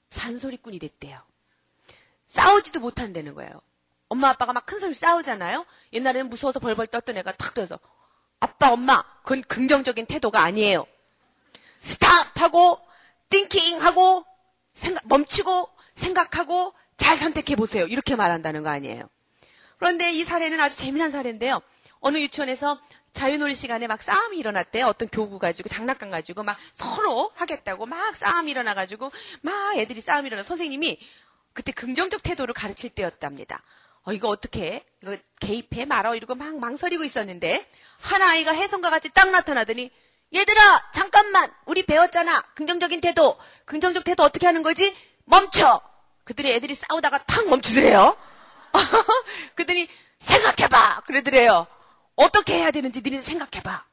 잔소리꾼이 0.10 0.80
됐대요. 0.80 1.22
싸우지도 2.28 2.80
못한다는 2.80 3.34
거예요. 3.34 3.62
엄마 4.10 4.30
아빠가 4.30 4.54
막 4.54 4.66
큰 4.66 4.80
소리 4.80 4.94
싸우잖아요. 4.94 5.66
옛날에는 5.94 6.30
무서워서 6.30 6.60
벌벌 6.60 6.88
떴던 6.88 7.18
애가 7.18 7.34
탁 7.34 7.54
들어서 7.54 7.80
아빠 8.40 8.72
엄마 8.72 9.04
그건 9.24 9.42
긍정적인 9.44 10.06
태도가 10.06 10.42
아니에요. 10.42 10.86
스탑 11.80 12.40
하고 12.42 12.80
띵킹 13.30 13.82
하고 13.82 14.26
생각 14.76 15.08
멈추고 15.08 15.70
생각하고 15.96 16.74
잘 16.98 17.18
선택해 17.18 17.56
보세요. 17.56 17.86
이렇게 17.86 18.16
말한다는 18.16 18.64
거 18.64 18.70
아니에요. 18.70 19.10
그런데 19.78 20.12
이 20.12 20.24
사례는 20.24 20.60
아주 20.60 20.76
재미난 20.76 21.12
사례인데요. 21.12 21.62
어느 22.00 22.18
유치원에서 22.18 22.80
자유놀이 23.14 23.56
시간에 23.56 23.88
막 23.88 24.04
싸움이 24.04 24.38
일어났대. 24.38 24.82
어떤 24.84 25.08
교구 25.08 25.40
가지고 25.40 25.70
장난감 25.70 26.10
가지고 26.10 26.44
막 26.44 26.58
서로 26.74 27.32
하겠다고 27.36 27.86
막 27.86 28.16
싸움이 28.16 28.52
일어나가지고 28.52 29.12
막 29.42 29.78
애들이 29.78 30.02
싸움이 30.02 30.28
일어나 30.28 30.44
선생님이 30.44 31.00
그때 31.54 31.72
긍정적 31.72 32.22
태도를 32.22 32.54
가르칠 32.54 32.92
때였답니다. 32.92 33.64
어, 34.08 34.14
이거 34.14 34.30
어떻게 34.30 34.72
해? 34.72 34.86
이거 35.04 35.18
개입해 35.42 35.84
말어 35.84 36.16
이러고 36.16 36.34
막 36.34 36.58
망설이고 36.58 37.04
있었는데 37.04 37.70
한 38.00 38.22
아이가 38.22 38.54
혜성과 38.54 38.90
같이 38.90 39.10
딱 39.14 39.30
나타나더니 39.32 39.92
얘들아 40.34 40.92
잠깐만 40.94 41.52
우리 41.66 41.84
배웠잖아 41.84 42.42
긍정적인 42.56 43.02
태도 43.02 43.38
긍정적 43.66 44.06
태도 44.06 44.24
어떻게 44.24 44.46
하는 44.46 44.64
거지? 44.64 44.96
멈춰 45.26 45.82
그들이 46.24 46.54
애들이 46.54 46.74
싸우다가 46.74 47.26
탁 47.26 47.50
멈추더래요. 47.50 48.18
그들이 49.56 49.90
생각해봐 50.20 51.02
그러더래요. 51.06 51.68
어떻게 52.16 52.56
해야 52.60 52.72
되는지 52.72 53.02
니네 53.02 53.22
생각해봐. 53.22 53.84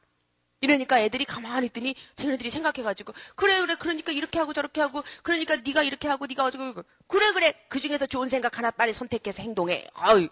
이러니까 0.61 0.99
애들이 0.99 1.25
가만히 1.25 1.67
있더니 1.67 1.95
쟤네들이 2.15 2.49
생각해가지고 2.49 3.13
그래 3.35 3.59
그래 3.61 3.75
그러니까 3.75 4.11
이렇게 4.11 4.39
하고 4.39 4.53
저렇게 4.53 4.81
하고 4.81 5.03
그러니까 5.21 5.57
네가 5.57 5.83
이렇게 5.83 6.07
하고 6.07 6.25
네가 6.25 6.45
어쩌고 6.45 6.83
그래 7.07 7.31
그래 7.33 7.53
그 7.69 7.79
중에서 7.79 8.05
좋은 8.05 8.29
생각 8.29 8.57
하나 8.57 8.71
빨리 8.71 8.93
선택해서 8.93 9.43
행동해. 9.43 9.85
아유 9.93 10.27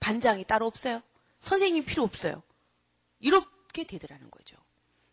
반장이 0.00 0.44
따로 0.44 0.66
없어요. 0.66 1.02
선생님 1.40 1.84
필요 1.84 2.02
없어요. 2.02 2.42
이렇게 3.20 3.84
되더라는 3.84 4.30
거죠. 4.30 4.56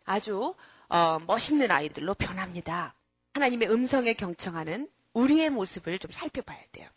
아주 0.05 0.55
어, 0.89 1.19
멋있는 1.25 1.71
아이들로 1.71 2.13
변합니다. 2.13 2.93
하나님의 3.33 3.71
음성에 3.71 4.13
경청하는 4.13 4.89
우리의 5.13 5.49
모습을 5.49 5.99
좀 5.99 6.11
살펴봐야 6.11 6.59
돼요. 6.71 6.87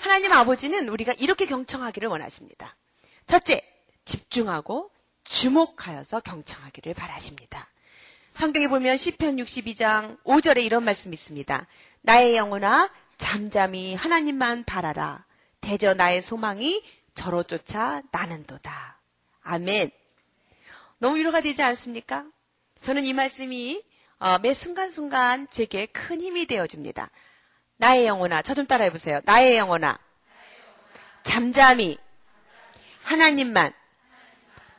하나님 0.00 0.32
아버지는 0.32 0.88
우리가 0.88 1.12
이렇게 1.14 1.46
경청하기를 1.46 2.08
원하십니다. 2.08 2.76
첫째, 3.26 3.62
집중하고 4.04 4.90
주목하여서 5.28 6.20
경청하기를 6.20 6.94
바라십니다. 6.94 7.68
성경에 8.34 8.68
보면 8.68 8.96
시편 8.96 9.36
62장 9.36 10.22
5절에 10.24 10.64
이런 10.64 10.84
말씀이 10.84 11.12
있습니다. 11.14 11.66
나의 12.02 12.36
영혼아 12.36 12.90
잠잠히 13.18 13.94
하나님만 13.94 14.64
바라라. 14.64 15.24
대저 15.60 15.94
나의 15.94 16.22
소망이 16.22 16.82
저로 17.14 17.42
쫓아 17.42 18.00
나는도다. 18.10 19.00
아멘. 19.42 19.90
너무 20.98 21.16
위로가 21.16 21.40
되지 21.40 21.62
않습니까? 21.62 22.24
저는 22.80 23.04
이 23.04 23.12
말씀이 23.12 23.82
어, 24.20 24.38
매 24.38 24.54
순간순간 24.54 25.48
제게 25.50 25.86
큰 25.86 26.20
힘이 26.20 26.46
되어줍니다. 26.46 27.10
나의 27.76 28.06
영혼아, 28.06 28.42
저 28.42 28.54
좀 28.54 28.66
따라해 28.66 28.90
보세요. 28.90 29.20
나의 29.24 29.56
영혼아, 29.56 29.98
잠잠히 31.22 31.98
하나님만 33.04 33.72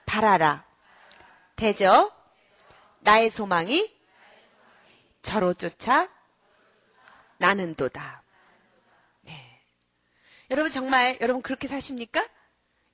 바라라. 0.10 0.66
대저 1.56 2.12
나의 3.02 3.30
소망이 3.30 3.96
저로 5.22 5.54
쫓아 5.54 6.10
나는도다. 7.38 8.24
네. 9.22 9.62
여러분 10.50 10.72
정말 10.72 11.20
여러분 11.22 11.44
그렇게 11.44 11.68
사십니까? 11.68 12.28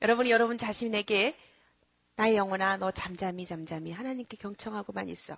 여러분이 0.01 0.30
여러분 0.30 0.58
자신에게 0.58 1.39
나의 2.17 2.36
영혼아 2.36 2.78
너 2.78 2.91
잠잠히 2.91 3.45
잠잠히 3.45 3.93
하나님께 3.93 4.36
경청하고만 4.36 5.08
있어. 5.08 5.38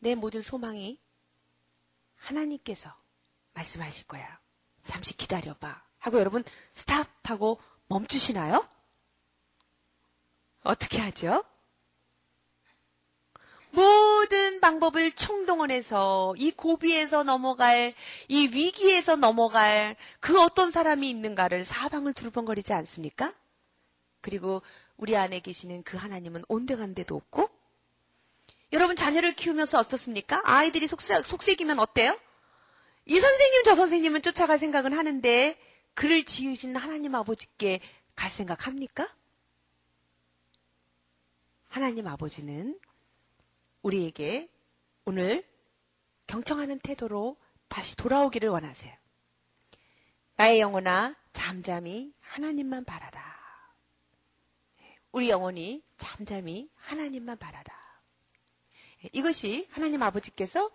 내 0.00 0.16
모든 0.16 0.42
소망이 0.42 0.98
하나님께서 2.16 2.92
말씀하실 3.52 4.08
거야. 4.08 4.40
잠시 4.82 5.16
기다려봐. 5.16 5.84
하고 6.00 6.18
여러분 6.18 6.42
스탑하고 6.72 7.60
멈추시나요? 7.86 8.71
어떻게 10.62 10.98
하죠? 10.98 11.44
모든 13.70 14.60
방법을 14.60 15.12
총동원해서 15.12 16.34
이 16.36 16.50
고비에서 16.50 17.22
넘어갈, 17.22 17.94
이 18.28 18.48
위기에서 18.48 19.16
넘어갈 19.16 19.96
그 20.20 20.40
어떤 20.40 20.70
사람이 20.70 21.08
있는가를 21.08 21.64
사방을 21.64 22.12
두루번거리지 22.12 22.74
않습니까? 22.74 23.32
그리고 24.20 24.62
우리 24.98 25.16
안에 25.16 25.40
계시는 25.40 25.84
그 25.84 25.96
하나님은 25.96 26.44
온데간데도 26.48 27.16
없고, 27.16 27.48
여러분 28.72 28.94
자녀를 28.94 29.34
키우면서 29.34 29.78
어떻습니까? 29.78 30.42
아이들이 30.44 30.86
속삭, 30.86 31.24
속삭이면 31.24 31.78
어때요? 31.78 32.18
이 33.06 33.18
선생님 33.18 33.64
저 33.64 33.74
선생님은 33.74 34.22
쫓아갈 34.22 34.58
생각은 34.58 34.92
하는데 34.92 35.58
그를 35.94 36.24
지으신 36.24 36.76
하나님 36.76 37.14
아버지께 37.14 37.80
갈 38.14 38.30
생각 38.30 38.66
합니까? 38.66 39.08
하나님 41.72 42.06
아버지는 42.06 42.78
우리에게 43.80 44.46
오늘 45.06 45.42
경청하는 46.26 46.78
태도로 46.80 47.38
다시 47.68 47.96
돌아오기를 47.96 48.50
원하세요. 48.50 48.94
나의 50.36 50.60
영혼아 50.60 51.16
잠잠히 51.32 52.12
하나님만 52.20 52.84
바라라. 52.84 53.22
우리 55.12 55.30
영혼이 55.30 55.82
잠잠히 55.96 56.68
하나님만 56.74 57.38
바라라. 57.38 57.64
이것이 59.12 59.66
하나님 59.70 60.02
아버지께서 60.02 60.70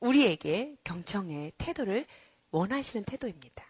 우리에게 0.00 0.76
경청의 0.84 1.52
태도를 1.56 2.04
원하시는 2.50 3.06
태도입니다. 3.06 3.64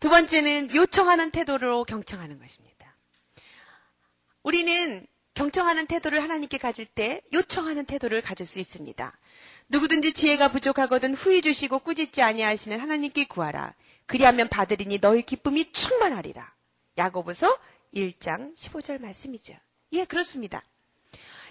두 0.00 0.08
번째는 0.08 0.74
요청하는 0.74 1.30
태도로 1.30 1.84
경청하는 1.84 2.38
것입니다. 2.38 2.96
우리는 4.42 5.06
경청하는 5.40 5.86
태도를 5.86 6.22
하나님께 6.22 6.58
가질 6.58 6.84
때 6.84 7.22
요청하는 7.32 7.86
태도를 7.86 8.20
가질 8.20 8.44
수 8.44 8.58
있습니다. 8.58 9.18
누구든지 9.70 10.12
지혜가 10.12 10.48
부족하거든 10.48 11.14
후히 11.14 11.40
주시고 11.40 11.78
꾸짖지 11.78 12.20
아니하시는 12.20 12.78
하나님께 12.78 13.24
구하라. 13.24 13.72
그리하면 14.04 14.48
받으리니 14.48 14.98
너희 15.00 15.22
기쁨이 15.22 15.72
충만하리라. 15.72 16.54
야고보서 16.98 17.58
1장 17.94 18.54
15절 18.54 19.00
말씀이죠. 19.00 19.54
예, 19.92 20.04
그렇습니다. 20.04 20.62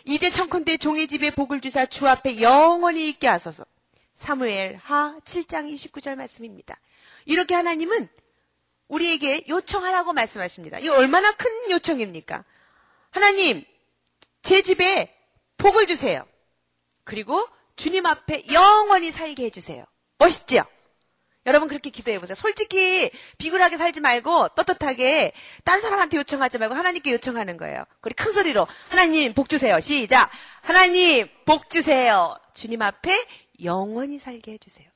이제 0.05 0.29
청컨대 0.29 0.77
종의 0.77 1.07
집에 1.07 1.31
복을 1.31 1.59
주사 1.59 1.87
주 1.87 2.07
앞에 2.07 2.41
영원히 2.41 3.09
있게 3.09 3.27
하소서. 3.27 3.65
사무엘 4.13 4.75
하 4.83 5.17
7장 5.25 5.67
29절 5.73 6.15
말씀입니다. 6.15 6.79
이렇게 7.25 7.55
하나님은 7.55 8.07
우리에게 8.87 9.45
요청하라고 9.49 10.13
말씀하십니다. 10.13 10.77
이 10.77 10.89
얼마나 10.89 11.31
큰 11.31 11.71
요청입니까? 11.71 12.45
하나님, 13.09 13.65
제 14.41 14.61
집에 14.61 15.13
복을 15.57 15.87
주세요. 15.87 16.25
그리고 17.03 17.45
주님 17.75 18.05
앞에 18.05 18.43
영원히 18.51 19.11
살게 19.11 19.45
해주세요. 19.45 19.85
멋있죠? 20.17 20.63
여러분 21.45 21.67
그렇게 21.67 21.89
기도해 21.89 22.19
보세요. 22.19 22.35
솔직히 22.35 23.09
비굴하게 23.37 23.77
살지 23.77 24.01
말고 24.01 24.49
떳떳하게 24.49 25.31
딴 25.63 25.81
사람한테 25.81 26.17
요청하지 26.17 26.57
말고 26.57 26.75
하나님께 26.75 27.11
요청하는 27.13 27.57
거예요. 27.57 27.85
그리고 28.01 28.23
큰 28.23 28.33
소리로 28.33 28.67
하나님 28.89 29.33
복 29.33 29.49
주세요. 29.49 29.79
시작. 29.79 30.29
하나님 30.61 31.27
복 31.45 31.69
주세요. 31.69 32.37
주님 32.53 32.81
앞에 32.81 33.25
영원히 33.63 34.19
살게 34.19 34.53
해주세요. 34.53 34.87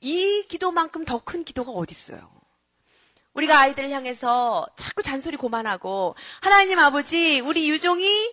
이 0.00 0.46
기도만큼 0.48 1.04
더 1.04 1.18
큰 1.18 1.44
기도가 1.44 1.72
어디 1.72 1.92
있어요? 1.92 2.30
우리가 3.34 3.58
아이들을 3.60 3.90
향해서 3.90 4.66
자꾸 4.76 5.02
잔소리 5.02 5.36
고만하고 5.36 6.14
하나님 6.40 6.78
아버지 6.78 7.40
우리 7.40 7.68
유종이 7.68 8.32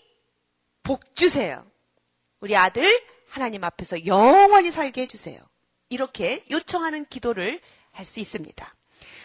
복 0.87 1.13
주세요. 1.15 1.69
우리 2.39 2.55
아들 2.55 2.89
하나님 3.27 3.65
앞에서 3.65 4.05
영원히 4.05 4.71
살게 4.71 5.01
해주세요. 5.01 5.37
이렇게 5.89 6.45
요청하는 6.49 7.05
기도를 7.09 7.59
할 7.91 8.05
수 8.05 8.21
있습니다. 8.21 8.73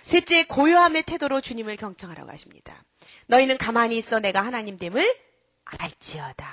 셋째, 0.02 0.42
고요함의 0.44 1.04
태도로 1.04 1.40
주님을 1.40 1.76
경청하라고 1.76 2.32
하십니다. 2.32 2.82
너희는 3.26 3.58
가만히 3.58 3.96
있어 3.98 4.18
내가 4.18 4.44
하나님 4.44 4.76
됨을 4.76 5.06
알지어다. 5.64 6.50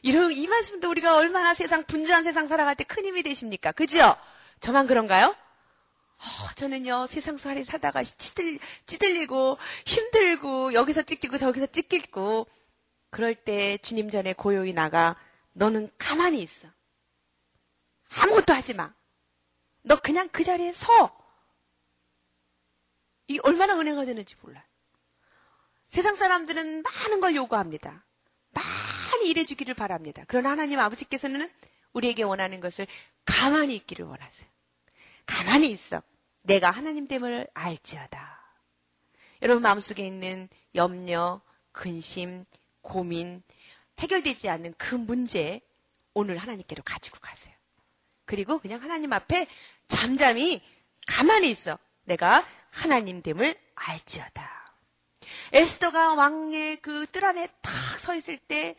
이런 0.00 0.32
이 0.32 0.46
말씀도 0.46 0.88
우리가 0.88 1.16
얼마나 1.16 1.52
세상 1.52 1.84
분주한 1.84 2.24
세상 2.24 2.48
살아갈 2.48 2.74
때 2.74 2.84
큰 2.84 3.04
힘이 3.04 3.22
되십니까? 3.22 3.72
그죠? 3.72 4.16
저만 4.60 4.86
그런가요? 4.86 5.26
어, 6.16 6.54
저는요 6.54 7.06
세상 7.06 7.36
살이 7.36 7.66
사다가 7.66 8.02
찌들, 8.02 8.60
찌들리고 8.86 9.58
힘들고 9.84 10.72
여기서 10.72 11.02
찢기고 11.02 11.36
저기서 11.36 11.66
찢기고 11.66 12.46
그럴 13.10 13.34
때 13.34 13.78
주님 13.78 14.10
전에 14.10 14.32
고요히 14.32 14.72
나가 14.72 15.16
너는 15.52 15.90
가만히 15.98 16.42
있어. 16.42 16.68
아무것도 18.22 18.52
하지 18.52 18.74
마. 18.74 18.94
너 19.82 19.96
그냥 20.00 20.28
그 20.30 20.44
자리에 20.44 20.72
서. 20.72 21.16
이게 23.28 23.40
얼마나 23.42 23.78
은혜가 23.78 24.04
되는지 24.04 24.36
몰라요. 24.40 24.62
세상 25.88 26.14
사람들은 26.14 26.82
많은 26.82 27.20
걸 27.20 27.34
요구합니다. 27.34 28.04
많이 28.50 29.30
일해주기를 29.30 29.74
바랍니다. 29.74 30.24
그러나 30.28 30.50
하나님 30.50 30.78
아버지께서는 30.78 31.50
우리에게 31.92 32.22
원하는 32.22 32.60
것을 32.60 32.86
가만히 33.24 33.74
있기를 33.76 34.04
원하세요. 34.04 34.48
가만히 35.24 35.70
있어. 35.70 36.02
내가 36.42 36.70
하나님 36.70 37.08
됨을 37.08 37.48
알지어다. 37.54 38.36
여러분 39.42 39.62
마음속에 39.62 40.06
있는 40.06 40.48
염려, 40.74 41.40
근심, 41.72 42.44
고민, 42.86 43.42
해결되지 43.98 44.48
않는 44.48 44.74
그 44.78 44.94
문제 44.94 45.60
오늘 46.14 46.38
하나님께로 46.38 46.82
가지고 46.84 47.18
가세요. 47.20 47.54
그리고 48.24 48.58
그냥 48.58 48.82
하나님 48.82 49.12
앞에 49.12 49.46
잠잠히 49.88 50.62
가만히 51.06 51.50
있어. 51.50 51.78
내가 52.04 52.46
하나님됨을 52.70 53.56
알지어다. 53.74 54.72
에스더가 55.52 56.14
왕의 56.14 56.76
그 56.76 57.06
뜰 57.06 57.24
안에 57.24 57.48
탁 57.60 57.72
서 57.98 58.14
있을 58.14 58.38
때 58.38 58.76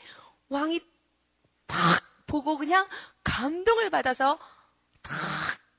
왕이 0.48 0.80
탁 1.66 1.78
보고 2.28 2.58
그냥 2.58 2.88
감동을 3.24 3.90
받아서 3.90 4.40
탁 5.02 5.14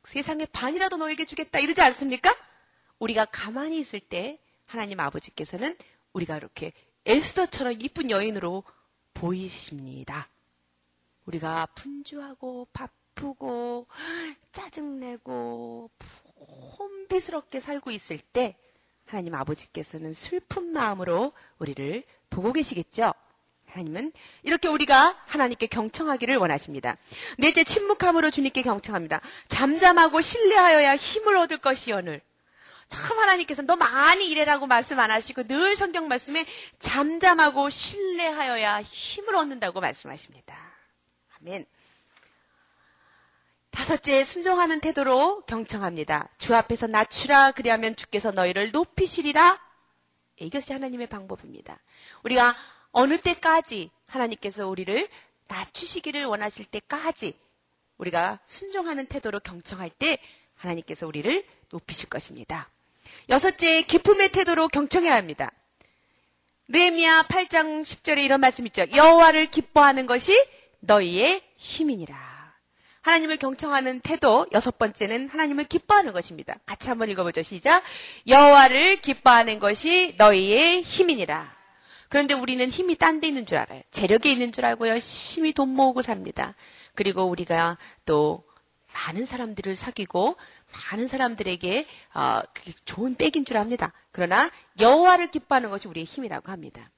세상에 0.05 0.45
반이라도 0.47 0.99
너에게 0.99 1.25
주겠다 1.25 1.59
이러지 1.59 1.81
않습니까? 1.81 2.35
우리가 2.99 3.25
가만히 3.27 3.79
있을 3.79 4.01
때 4.01 4.39
하나님 4.67 5.01
아버지께서는 5.01 5.77
우리가 6.13 6.37
이렇게 6.37 6.73
에스더처럼 7.09 7.79
이쁜 7.81 8.11
여인으로 8.11 8.63
보이십니다. 9.15 10.29
우리가 11.25 11.67
분주하고 11.75 12.69
바쁘고 12.73 13.87
짜증내고 14.53 15.91
혼비스럽게 16.79 17.61
살고 17.61 17.91
있을 17.91 18.19
때 18.19 18.57
하나님 19.07 19.35
아버지께서는 19.35 20.13
슬픈 20.13 20.73
마음으로 20.73 21.33
우리를 21.59 22.05
보고 22.29 22.53
계시겠죠? 22.53 23.15
하나님은 23.67 24.13
이렇게 24.43 24.69
우리가 24.69 25.17
하나님께 25.27 25.67
경청하기를 25.67 26.37
원하십니다. 26.37 26.97
넷째, 27.39 27.65
침묵함으로 27.65 28.31
주님께 28.31 28.63
경청합니다. 28.63 29.21
잠잠하고 29.49 30.21
신뢰하여야 30.21 30.97
힘을 30.97 31.37
얻을 31.37 31.59
것이오늘. 31.59 32.21
참 32.89 33.19
하나님께서 33.19 33.63
너 33.63 33.77
많이 33.77 34.29
일해라고 34.31 34.67
말씀 34.67 34.99
안 34.99 35.11
하시고 35.11 35.45
늘 35.45 35.77
성경 35.77 36.09
말씀에 36.09 36.45
잠잠하고 36.79 37.71
신뢰하여야 37.71 38.83
힘을 38.83 39.35
얻는다고 39.37 39.81
말씀하십니다. 39.81 40.57
아멘. 41.41 41.67
다섯째, 43.71 44.25
순종하는 44.25 44.81
태도로 44.81 45.43
경청합니다. 45.43 46.29
주 46.39 46.55
앞에서 46.57 46.87
낮추라 46.87 47.53
그리하면 47.53 47.95
주께서 47.95 48.33
너희를 48.33 48.73
높이시리라. 48.73 49.61
이것이 50.41 50.73
하나님의 50.73 51.07
방법입니다. 51.09 51.79
우리가 52.25 52.57
어느 52.91 53.21
때까지 53.21 53.91
하나님께서 54.07 54.67
우리를 54.67 55.09
낮추시기를 55.47 56.25
원하실 56.25 56.65
때까지 56.67 57.39
우리가 57.99 58.39
순종하는 58.47 59.07
태도로 59.07 59.41
경청할 59.41 59.91
때 59.91 60.19
하나님께서 60.57 61.07
우리를 61.07 61.45
높이실 61.71 62.09
것입니다. 62.09 62.69
여섯째, 63.29 63.83
기쁨의 63.83 64.31
태도로 64.31 64.69
경청해야 64.69 65.15
합니다. 65.15 65.51
느헤미야 66.69 67.25
8장 67.29 67.83
10절에 67.83 68.19
이런 68.25 68.41
말씀 68.41 68.67
있죠. 68.67 68.85
여호와를 68.95 69.47
기뻐하는 69.51 70.07
것이 70.07 70.33
너희의 70.81 71.43
힘이니라. 71.57 72.17
하나님을 73.01 73.39
경청하는 73.39 74.01
태도 74.01 74.47
여섯 74.53 74.77
번째는 74.77 75.31
하나님을 75.31 75.65
기뻐하는 75.65 76.13
것입니다. 76.13 76.57
같이 76.67 76.89
한번 76.89 77.09
읽어보죠. 77.09 77.43
시작. 77.43 77.83
여호와를 78.27 79.01
기뻐하는 79.01 79.59
것이 79.59 80.15
너희의 80.19 80.83
힘이니라. 80.83 81.57
그런데 82.11 82.35
우리는 82.35 82.69
힘이 82.69 82.97
딴 82.97 83.21
데 83.21 83.29
있는 83.29 83.47
줄 83.47 83.59
알아요. 83.59 83.83
재력에 83.91 84.31
있는 84.31 84.53
줄 84.53 84.65
알고 84.65 84.89
열심히 84.89 85.53
돈 85.53 85.71
모으고 85.71 86.03
삽니다. 86.03 86.55
그리고 86.95 87.25
우리가 87.25 87.79
또 88.05 88.45
많은 88.93 89.25
사람들을 89.25 89.77
사귀고 89.77 90.37
많은 90.73 91.07
사람들에게 91.07 91.87
어, 92.15 92.41
그게 92.53 92.73
좋은 92.85 93.15
백인 93.15 93.45
줄 93.45 93.57
압니다. 93.57 93.93
그러나 94.13 94.51
여호와를 94.79 95.31
기뻐하는 95.31 95.71
것이 95.71 95.89
우리의 95.89 96.05
힘이라고 96.05 96.51
합니다. 96.53 96.91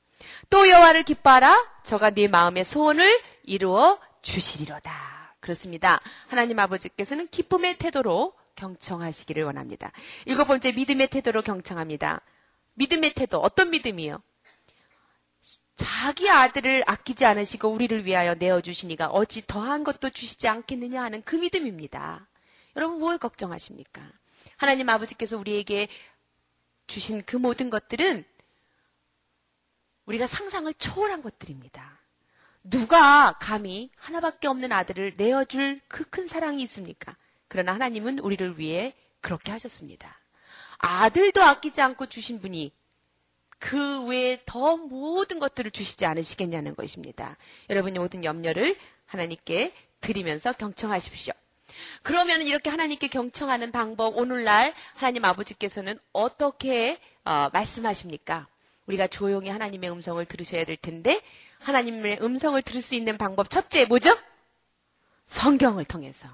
또 0.51 0.69
여호와를 0.69 1.05
기뻐하라. 1.05 1.83
저가 1.85 2.11
네 2.11 2.29
마음의 2.29 2.65
소원을 2.65 3.21
이루어 3.45 3.99
주시리로다. 4.23 5.37
그렇습니다. 5.41 6.01
하나님 6.29 6.59
아버지께서는 6.59 7.29
기쁨의 7.29 7.79
태도로 7.79 8.35
경청하시기를 8.57 9.45
원합니다. 9.45 9.91
일곱 10.27 10.47
번째 10.47 10.73
믿음의 10.73 11.09
태도로 11.09 11.43
경청합니다. 11.43 12.21
믿음의 12.75 13.15
태도 13.15 13.39
어떤 13.39 13.71
믿음이요? 13.71 14.23
자기 15.77 16.29
아들을 16.29 16.85
아끼지 16.87 17.25
않으시고 17.25 17.69
우리를 17.69 18.05
위하여 18.05 18.35
내어 18.35 18.61
주시니가 18.61 19.09
어찌 19.09 19.47
더한 19.47 19.83
것도 19.83 20.11
주시지 20.11 20.47
않겠느냐 20.47 21.03
하는 21.03 21.23
그 21.23 21.37
믿음입니다. 21.37 22.29
여러분 22.77 22.99
뭘 22.99 23.19
걱정하십니까? 23.19 24.03
하나님 24.57 24.89
아버지께서 24.89 25.37
우리에게 25.39 25.89
주신 26.87 27.23
그 27.25 27.37
모든 27.37 27.71
것들은 27.71 28.25
우리가 30.07 30.27
상상을 30.27 30.73
초월한 30.75 31.23
것들입니다. 31.23 32.01
누가 32.65 33.37
감히 33.41 33.91
하나밖에 33.97 34.49
없는 34.49 34.73
아들을 34.73 35.15
내어줄 35.17 35.81
그 35.89 36.05
큰 36.11 36.27
사랑이 36.27 36.63
있습니까? 36.65 37.17
그러나 37.49 37.73
하나님은 37.75 38.19
우리를 38.19 38.59
위해 38.59 38.95
그렇게 39.21 39.51
하셨습니다. 39.53 40.21
아들도 40.79 41.43
아끼지 41.43 41.81
않고 41.81 42.07
주신 42.07 42.41
분이 42.41 42.73
그 43.59 44.07
외에 44.07 44.41
더 44.47 44.77
모든 44.77 45.39
것들을 45.39 45.71
주시지 45.71 46.07
않으시겠냐는 46.07 46.75
것입니다. 46.75 47.37
여러분이 47.69 47.99
모든 47.99 48.25
염려를 48.25 48.77
하나님께 49.07 49.75
드리면서 50.01 50.53
경청하십시오. 50.55 51.35
그러면 52.03 52.43
이렇게 52.43 52.71
하나님께 52.71 53.09
경청하는 53.09 53.73
방법 53.73 54.17
오늘날 54.17 54.75
하나님 54.95 55.25
아버지께서는 55.25 55.99
어떻게 56.13 56.99
어, 57.25 57.49
말씀하십니까? 57.53 58.47
우리가 58.87 59.07
조용히 59.07 59.49
하나님의 59.49 59.91
음성을 59.91 60.25
들으셔야 60.25 60.65
될 60.65 60.77
텐데 60.77 61.21
하나님의 61.61 62.19
음성을 62.23 62.61
들을 62.63 62.83
수 62.83 62.95
있는 62.95 63.19
방법 63.19 63.51
첫째 63.51 63.85
뭐죠? 63.85 64.17
성경을 65.27 65.85
통해서. 65.85 66.29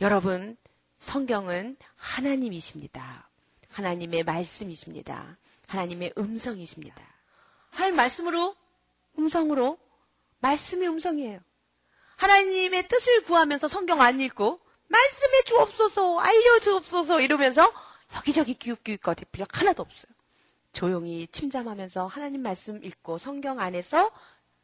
여러분 0.00 0.56
성경은 0.98 1.76
하나님이십니다. 1.96 3.28
하나님의 3.68 4.22
말씀이십니다. 4.22 5.36
하나님의 5.66 6.12
음성이십니다. 6.16 7.02
할 7.70 7.92
말씀으로, 7.92 8.54
음성으로, 9.18 9.78
말씀이 10.40 10.86
음성이에요. 10.86 11.40
하나님의 12.22 12.86
뜻을 12.88 13.22
구하면서 13.24 13.66
성경 13.66 14.00
안 14.00 14.20
읽고, 14.20 14.60
말씀해 14.88 15.42
주옵소서, 15.46 16.20
알려주옵소서, 16.20 17.20
이러면서 17.20 17.72
여기저기 18.16 18.54
기웃기웃거릴 18.54 19.26
필요 19.32 19.46
하나도 19.50 19.82
없어요. 19.82 20.12
조용히 20.72 21.26
침잠하면서 21.26 22.06
하나님 22.06 22.42
말씀 22.42 22.82
읽고 22.82 23.18
성경 23.18 23.60
안에서 23.60 24.10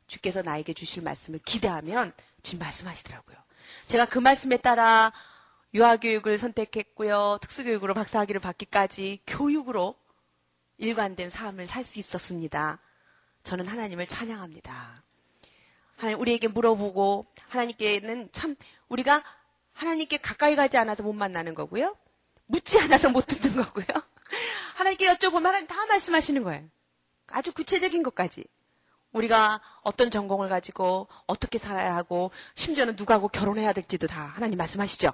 주께서 0.07 0.43
나에게 0.43 0.73
주실 0.73 1.03
말씀을 1.03 1.41
기대하면 1.45 2.13
주님 2.43 2.61
말씀하시더라고요. 2.61 3.37
제가 3.89 4.07
그 4.07 4.19
말씀에 4.19 4.57
따라 4.59 5.13
유아교육을 5.75 6.39
선택했고요. 6.39 7.39
특수교육으로 7.43 7.93
박사학위를 7.93 8.41
받기까지 8.41 9.21
교육으로 9.27 9.97
일관된 10.79 11.29
삶을 11.29 11.67
살 11.67 11.85
수 11.85 11.99
있었습니다. 11.99 12.79
저는 13.43 13.67
하나님을 13.67 14.07
찬양합니다. 14.07 15.08
하나님 15.99 16.21
우리에게 16.21 16.47
물어보고 16.49 17.27
하나님께는 17.49 18.31
참 18.33 18.57
우리가 18.89 19.23
하나님께 19.73 20.19
가까이 20.19 20.55
가지 20.55 20.79
않아서 20.79 21.03
못 21.03 21.13
만나는 21.13 21.55
거고요. 21.55 21.97
묻지 22.47 22.79
않아서 22.81 23.11
못 23.11 23.27
듣는 23.27 23.57
거고요. 23.57 23.85
하나님께 24.77 25.07
여쭤보면 25.13 25.43
하나님 25.43 25.67
다 25.67 25.75
말씀하시는 25.87 26.43
거예요. 26.45 26.65
아주 27.27 27.53
구체적인 27.53 28.03
것까지. 28.05 28.45
우리가 29.13 29.61
어떤 29.83 30.11
전공을 30.11 30.49
가지고 30.49 31.09
어떻게 31.27 31.59
살아야 31.59 31.97
하고 31.97 32.31
심지어는 32.55 32.95
누구하고 32.97 33.29
결혼해야 33.29 33.73
될지도 33.73 34.07
다 34.07 34.23
하나님 34.23 34.57
말씀하시죠. 34.59 35.11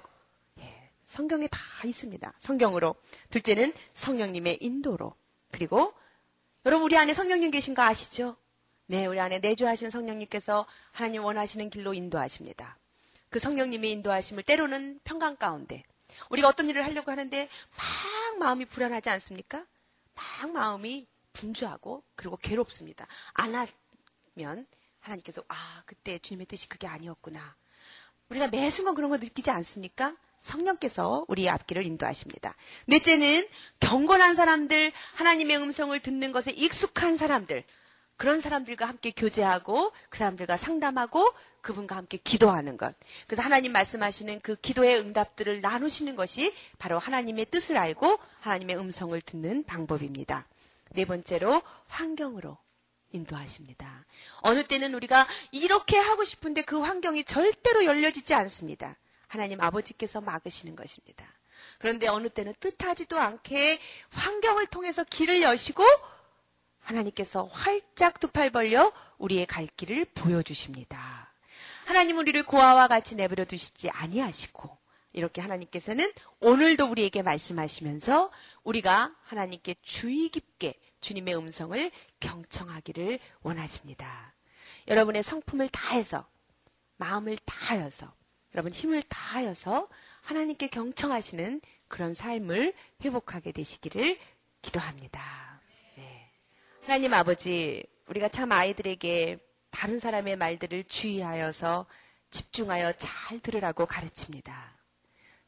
예, 0.59 0.91
성경에 1.05 1.47
다 1.47 1.59
있습니다. 1.83 2.33
성경으로. 2.37 2.95
둘째는 3.31 3.73
성령님의 3.95 4.59
인도로. 4.61 5.15
그리고 5.51 5.93
여러분 6.65 6.85
우리 6.85 6.95
안에 6.97 7.13
성령님 7.13 7.49
계신 7.49 7.73
거 7.73 7.81
아시죠? 7.81 8.35
네, 8.87 9.07
우리 9.07 9.19
안에 9.19 9.39
내주하신 9.39 9.89
성령님께서 9.89 10.67
하나님 10.91 11.23
원하시는 11.23 11.71
길로 11.71 11.95
인도하십니다. 11.95 12.77
그 13.31 13.39
성령님의 13.39 13.91
인도하심을 13.93 14.43
때로는 14.43 14.99
평강 15.03 15.35
가운데 15.37 15.83
우리가 16.29 16.47
어떤 16.47 16.69
일을 16.69 16.85
하려고 16.85 17.09
하는데 17.09 17.49
막 17.77 18.39
마음이 18.39 18.65
불안하지 18.65 19.09
않습니까? 19.09 19.65
막 20.13 20.51
마음이 20.51 21.07
분주하고 21.33 22.03
그리고 22.15 22.37
괴롭습니다. 22.37 23.07
안 23.33 23.55
하면 23.55 24.67
하나님께서 24.99 25.43
아 25.47 25.81
그때 25.87 26.19
주님의 26.19 26.45
뜻이 26.45 26.69
그게 26.69 26.85
아니었구나. 26.85 27.55
우리가 28.29 28.49
매 28.49 28.69
순간 28.69 28.93
그런 28.93 29.09
거 29.09 29.17
느끼지 29.17 29.49
않습니까? 29.49 30.15
성령께서 30.41 31.25
우리의 31.27 31.49
앞길을 31.49 31.87
인도하십니다. 31.87 32.55
넷째는 32.85 33.47
경건한 33.79 34.35
사람들, 34.35 34.91
하나님의 35.15 35.57
음성을 35.57 35.99
듣는 35.99 36.31
것에 36.31 36.51
익숙한 36.51 37.17
사람들, 37.17 37.63
그런 38.17 38.41
사람들과 38.41 38.85
함께 38.87 39.11
교제하고 39.11 39.91
그 40.09 40.17
사람들과 40.17 40.57
상담하고 40.57 41.33
그분과 41.61 41.95
함께 41.95 42.17
기도하는 42.17 42.77
것. 42.77 42.95
그래서 43.27 43.41
하나님 43.41 43.71
말씀하시는 43.71 44.39
그 44.41 44.55
기도의 44.55 44.99
응답들을 44.99 45.61
나누시는 45.61 46.15
것이 46.15 46.53
바로 46.77 46.99
하나님의 46.99 47.47
뜻을 47.47 47.75
알고 47.77 48.19
하나님의 48.41 48.77
음성을 48.77 49.19
듣는 49.21 49.63
방법입니다. 49.63 50.47
네 50.91 51.05
번째로 51.05 51.61
환경으로 51.87 52.57
인도하십니다. 53.11 54.05
어느 54.41 54.63
때는 54.63 54.93
우리가 54.93 55.27
이렇게 55.51 55.97
하고 55.97 56.23
싶은데 56.23 56.61
그 56.61 56.79
환경이 56.79 57.23
절대로 57.23 57.83
열려지지 57.85 58.33
않습니다. 58.33 58.95
하나님 59.27 59.59
아버지께서 59.61 60.21
막으시는 60.21 60.75
것입니다. 60.75 61.25
그런데 61.79 62.07
어느 62.07 62.29
때는 62.29 62.53
뜻하지도 62.59 63.19
않게 63.19 63.79
환경을 64.11 64.67
통해서 64.67 65.03
길을 65.03 65.41
여시고 65.41 65.83
하나님께서 66.85 67.45
활짝 67.45 68.19
두 68.19 68.27
팔 68.29 68.49
벌려 68.49 68.91
우리의 69.17 69.45
갈 69.45 69.67
길을 69.67 70.05
보여주십니다. 70.15 71.33
하나님 71.85 72.17
우리를 72.17 72.41
고아와 72.43 72.87
같이 72.87 73.15
내버려 73.15 73.45
두시지 73.45 73.89
아니하시고 73.89 74.77
이렇게 75.13 75.41
하나님께서는 75.41 76.11
오늘도 76.41 76.87
우리에게 76.87 77.21
말씀하시면서 77.21 78.31
우리가 78.63 79.15
하나님께 79.23 79.75
주의 79.81 80.29
깊게 80.29 80.73
주님의 81.01 81.35
음성을 81.37 81.91
경청하기를 82.19 83.19
원하십니다. 83.41 84.33
여러분의 84.87 85.23
성품을 85.23 85.69
다해서 85.69 86.27
마음을 86.97 87.37
다하여서 87.45 88.13
여러분 88.55 88.71
힘을 88.71 89.03
다하여서 89.03 89.87
하나님께 90.21 90.67
경청하시는 90.67 91.61
그런 91.87 92.13
삶을 92.13 92.73
회복하게 93.03 93.51
되시기를 93.51 94.17
기도합니다. 94.61 95.44
네. 96.85 96.91
하나님 96.91 97.15
아버지, 97.15 97.83
우리가 98.07 98.29
참 98.29 98.51
아이들에게 98.51 99.39
다른 99.71 99.99
사람의 99.99 100.35
말들을 100.35 100.83
주의하여서 100.83 101.87
집중하여 102.29 102.93
잘 102.93 103.39
들으라고 103.39 103.87
가르칩니다. 103.87 104.77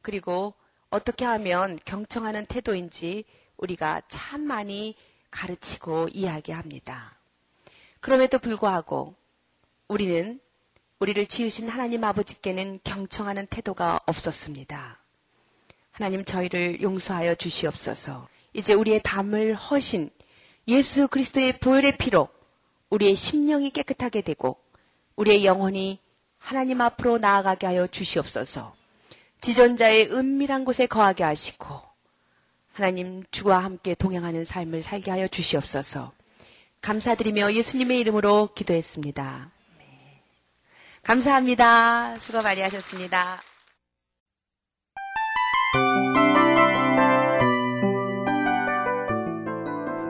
그리고 0.01 0.55
어떻게 0.89 1.25
하면 1.25 1.77
경청하는 1.85 2.47
태도인지 2.47 3.23
우리가 3.57 4.01
참 4.07 4.41
많이 4.41 4.95
가르치고 5.29 6.09
이야기합니다. 6.11 7.19
그럼에도 7.99 8.39
불구하고 8.39 9.13
우리는 9.87 10.39
우리를 10.99 11.27
지으신 11.27 11.69
하나님 11.69 12.03
아버지께는 12.03 12.79
경청하는 12.83 13.45
태도가 13.45 13.99
없었습니다. 14.07 14.99
하나님 15.91 16.25
저희를 16.25 16.81
용서하여 16.81 17.35
주시옵소서. 17.35 18.27
이제 18.53 18.73
우리의 18.73 19.01
담을 19.03 19.53
허신 19.53 20.09
예수 20.67 21.07
그리스도의 21.07 21.53
보혈의 21.59 21.97
피로 21.97 22.27
우리의 22.89 23.15
심령이 23.15 23.71
깨끗하게 23.71 24.21
되고 24.21 24.57
우리의 25.15 25.45
영혼이 25.45 25.99
하나님 26.37 26.81
앞으로 26.81 27.17
나아가게 27.17 27.65
하여 27.65 27.87
주시옵소서. 27.87 28.75
지존자의 29.41 30.11
은밀한 30.11 30.65
곳에 30.65 30.85
거하게 30.85 31.23
하시고 31.23 31.81
하나님 32.73 33.23
주와 33.31 33.63
함께 33.63 33.95
동행하는 33.95 34.45
삶을 34.45 34.83
살게 34.83 35.11
하여 35.11 35.27
주시옵소서. 35.27 36.13
감사드리며 36.81 37.53
예수님의 37.53 37.99
이름으로 38.01 38.49
기도했습니다. 38.53 39.51
감사합니다. 41.03 42.15
수고 42.19 42.41
많이 42.41 42.61
하셨습니다. 42.61 43.41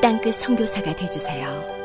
땅끝 0.00 0.36
성교사가 0.36 0.94
되주세요 0.94 1.77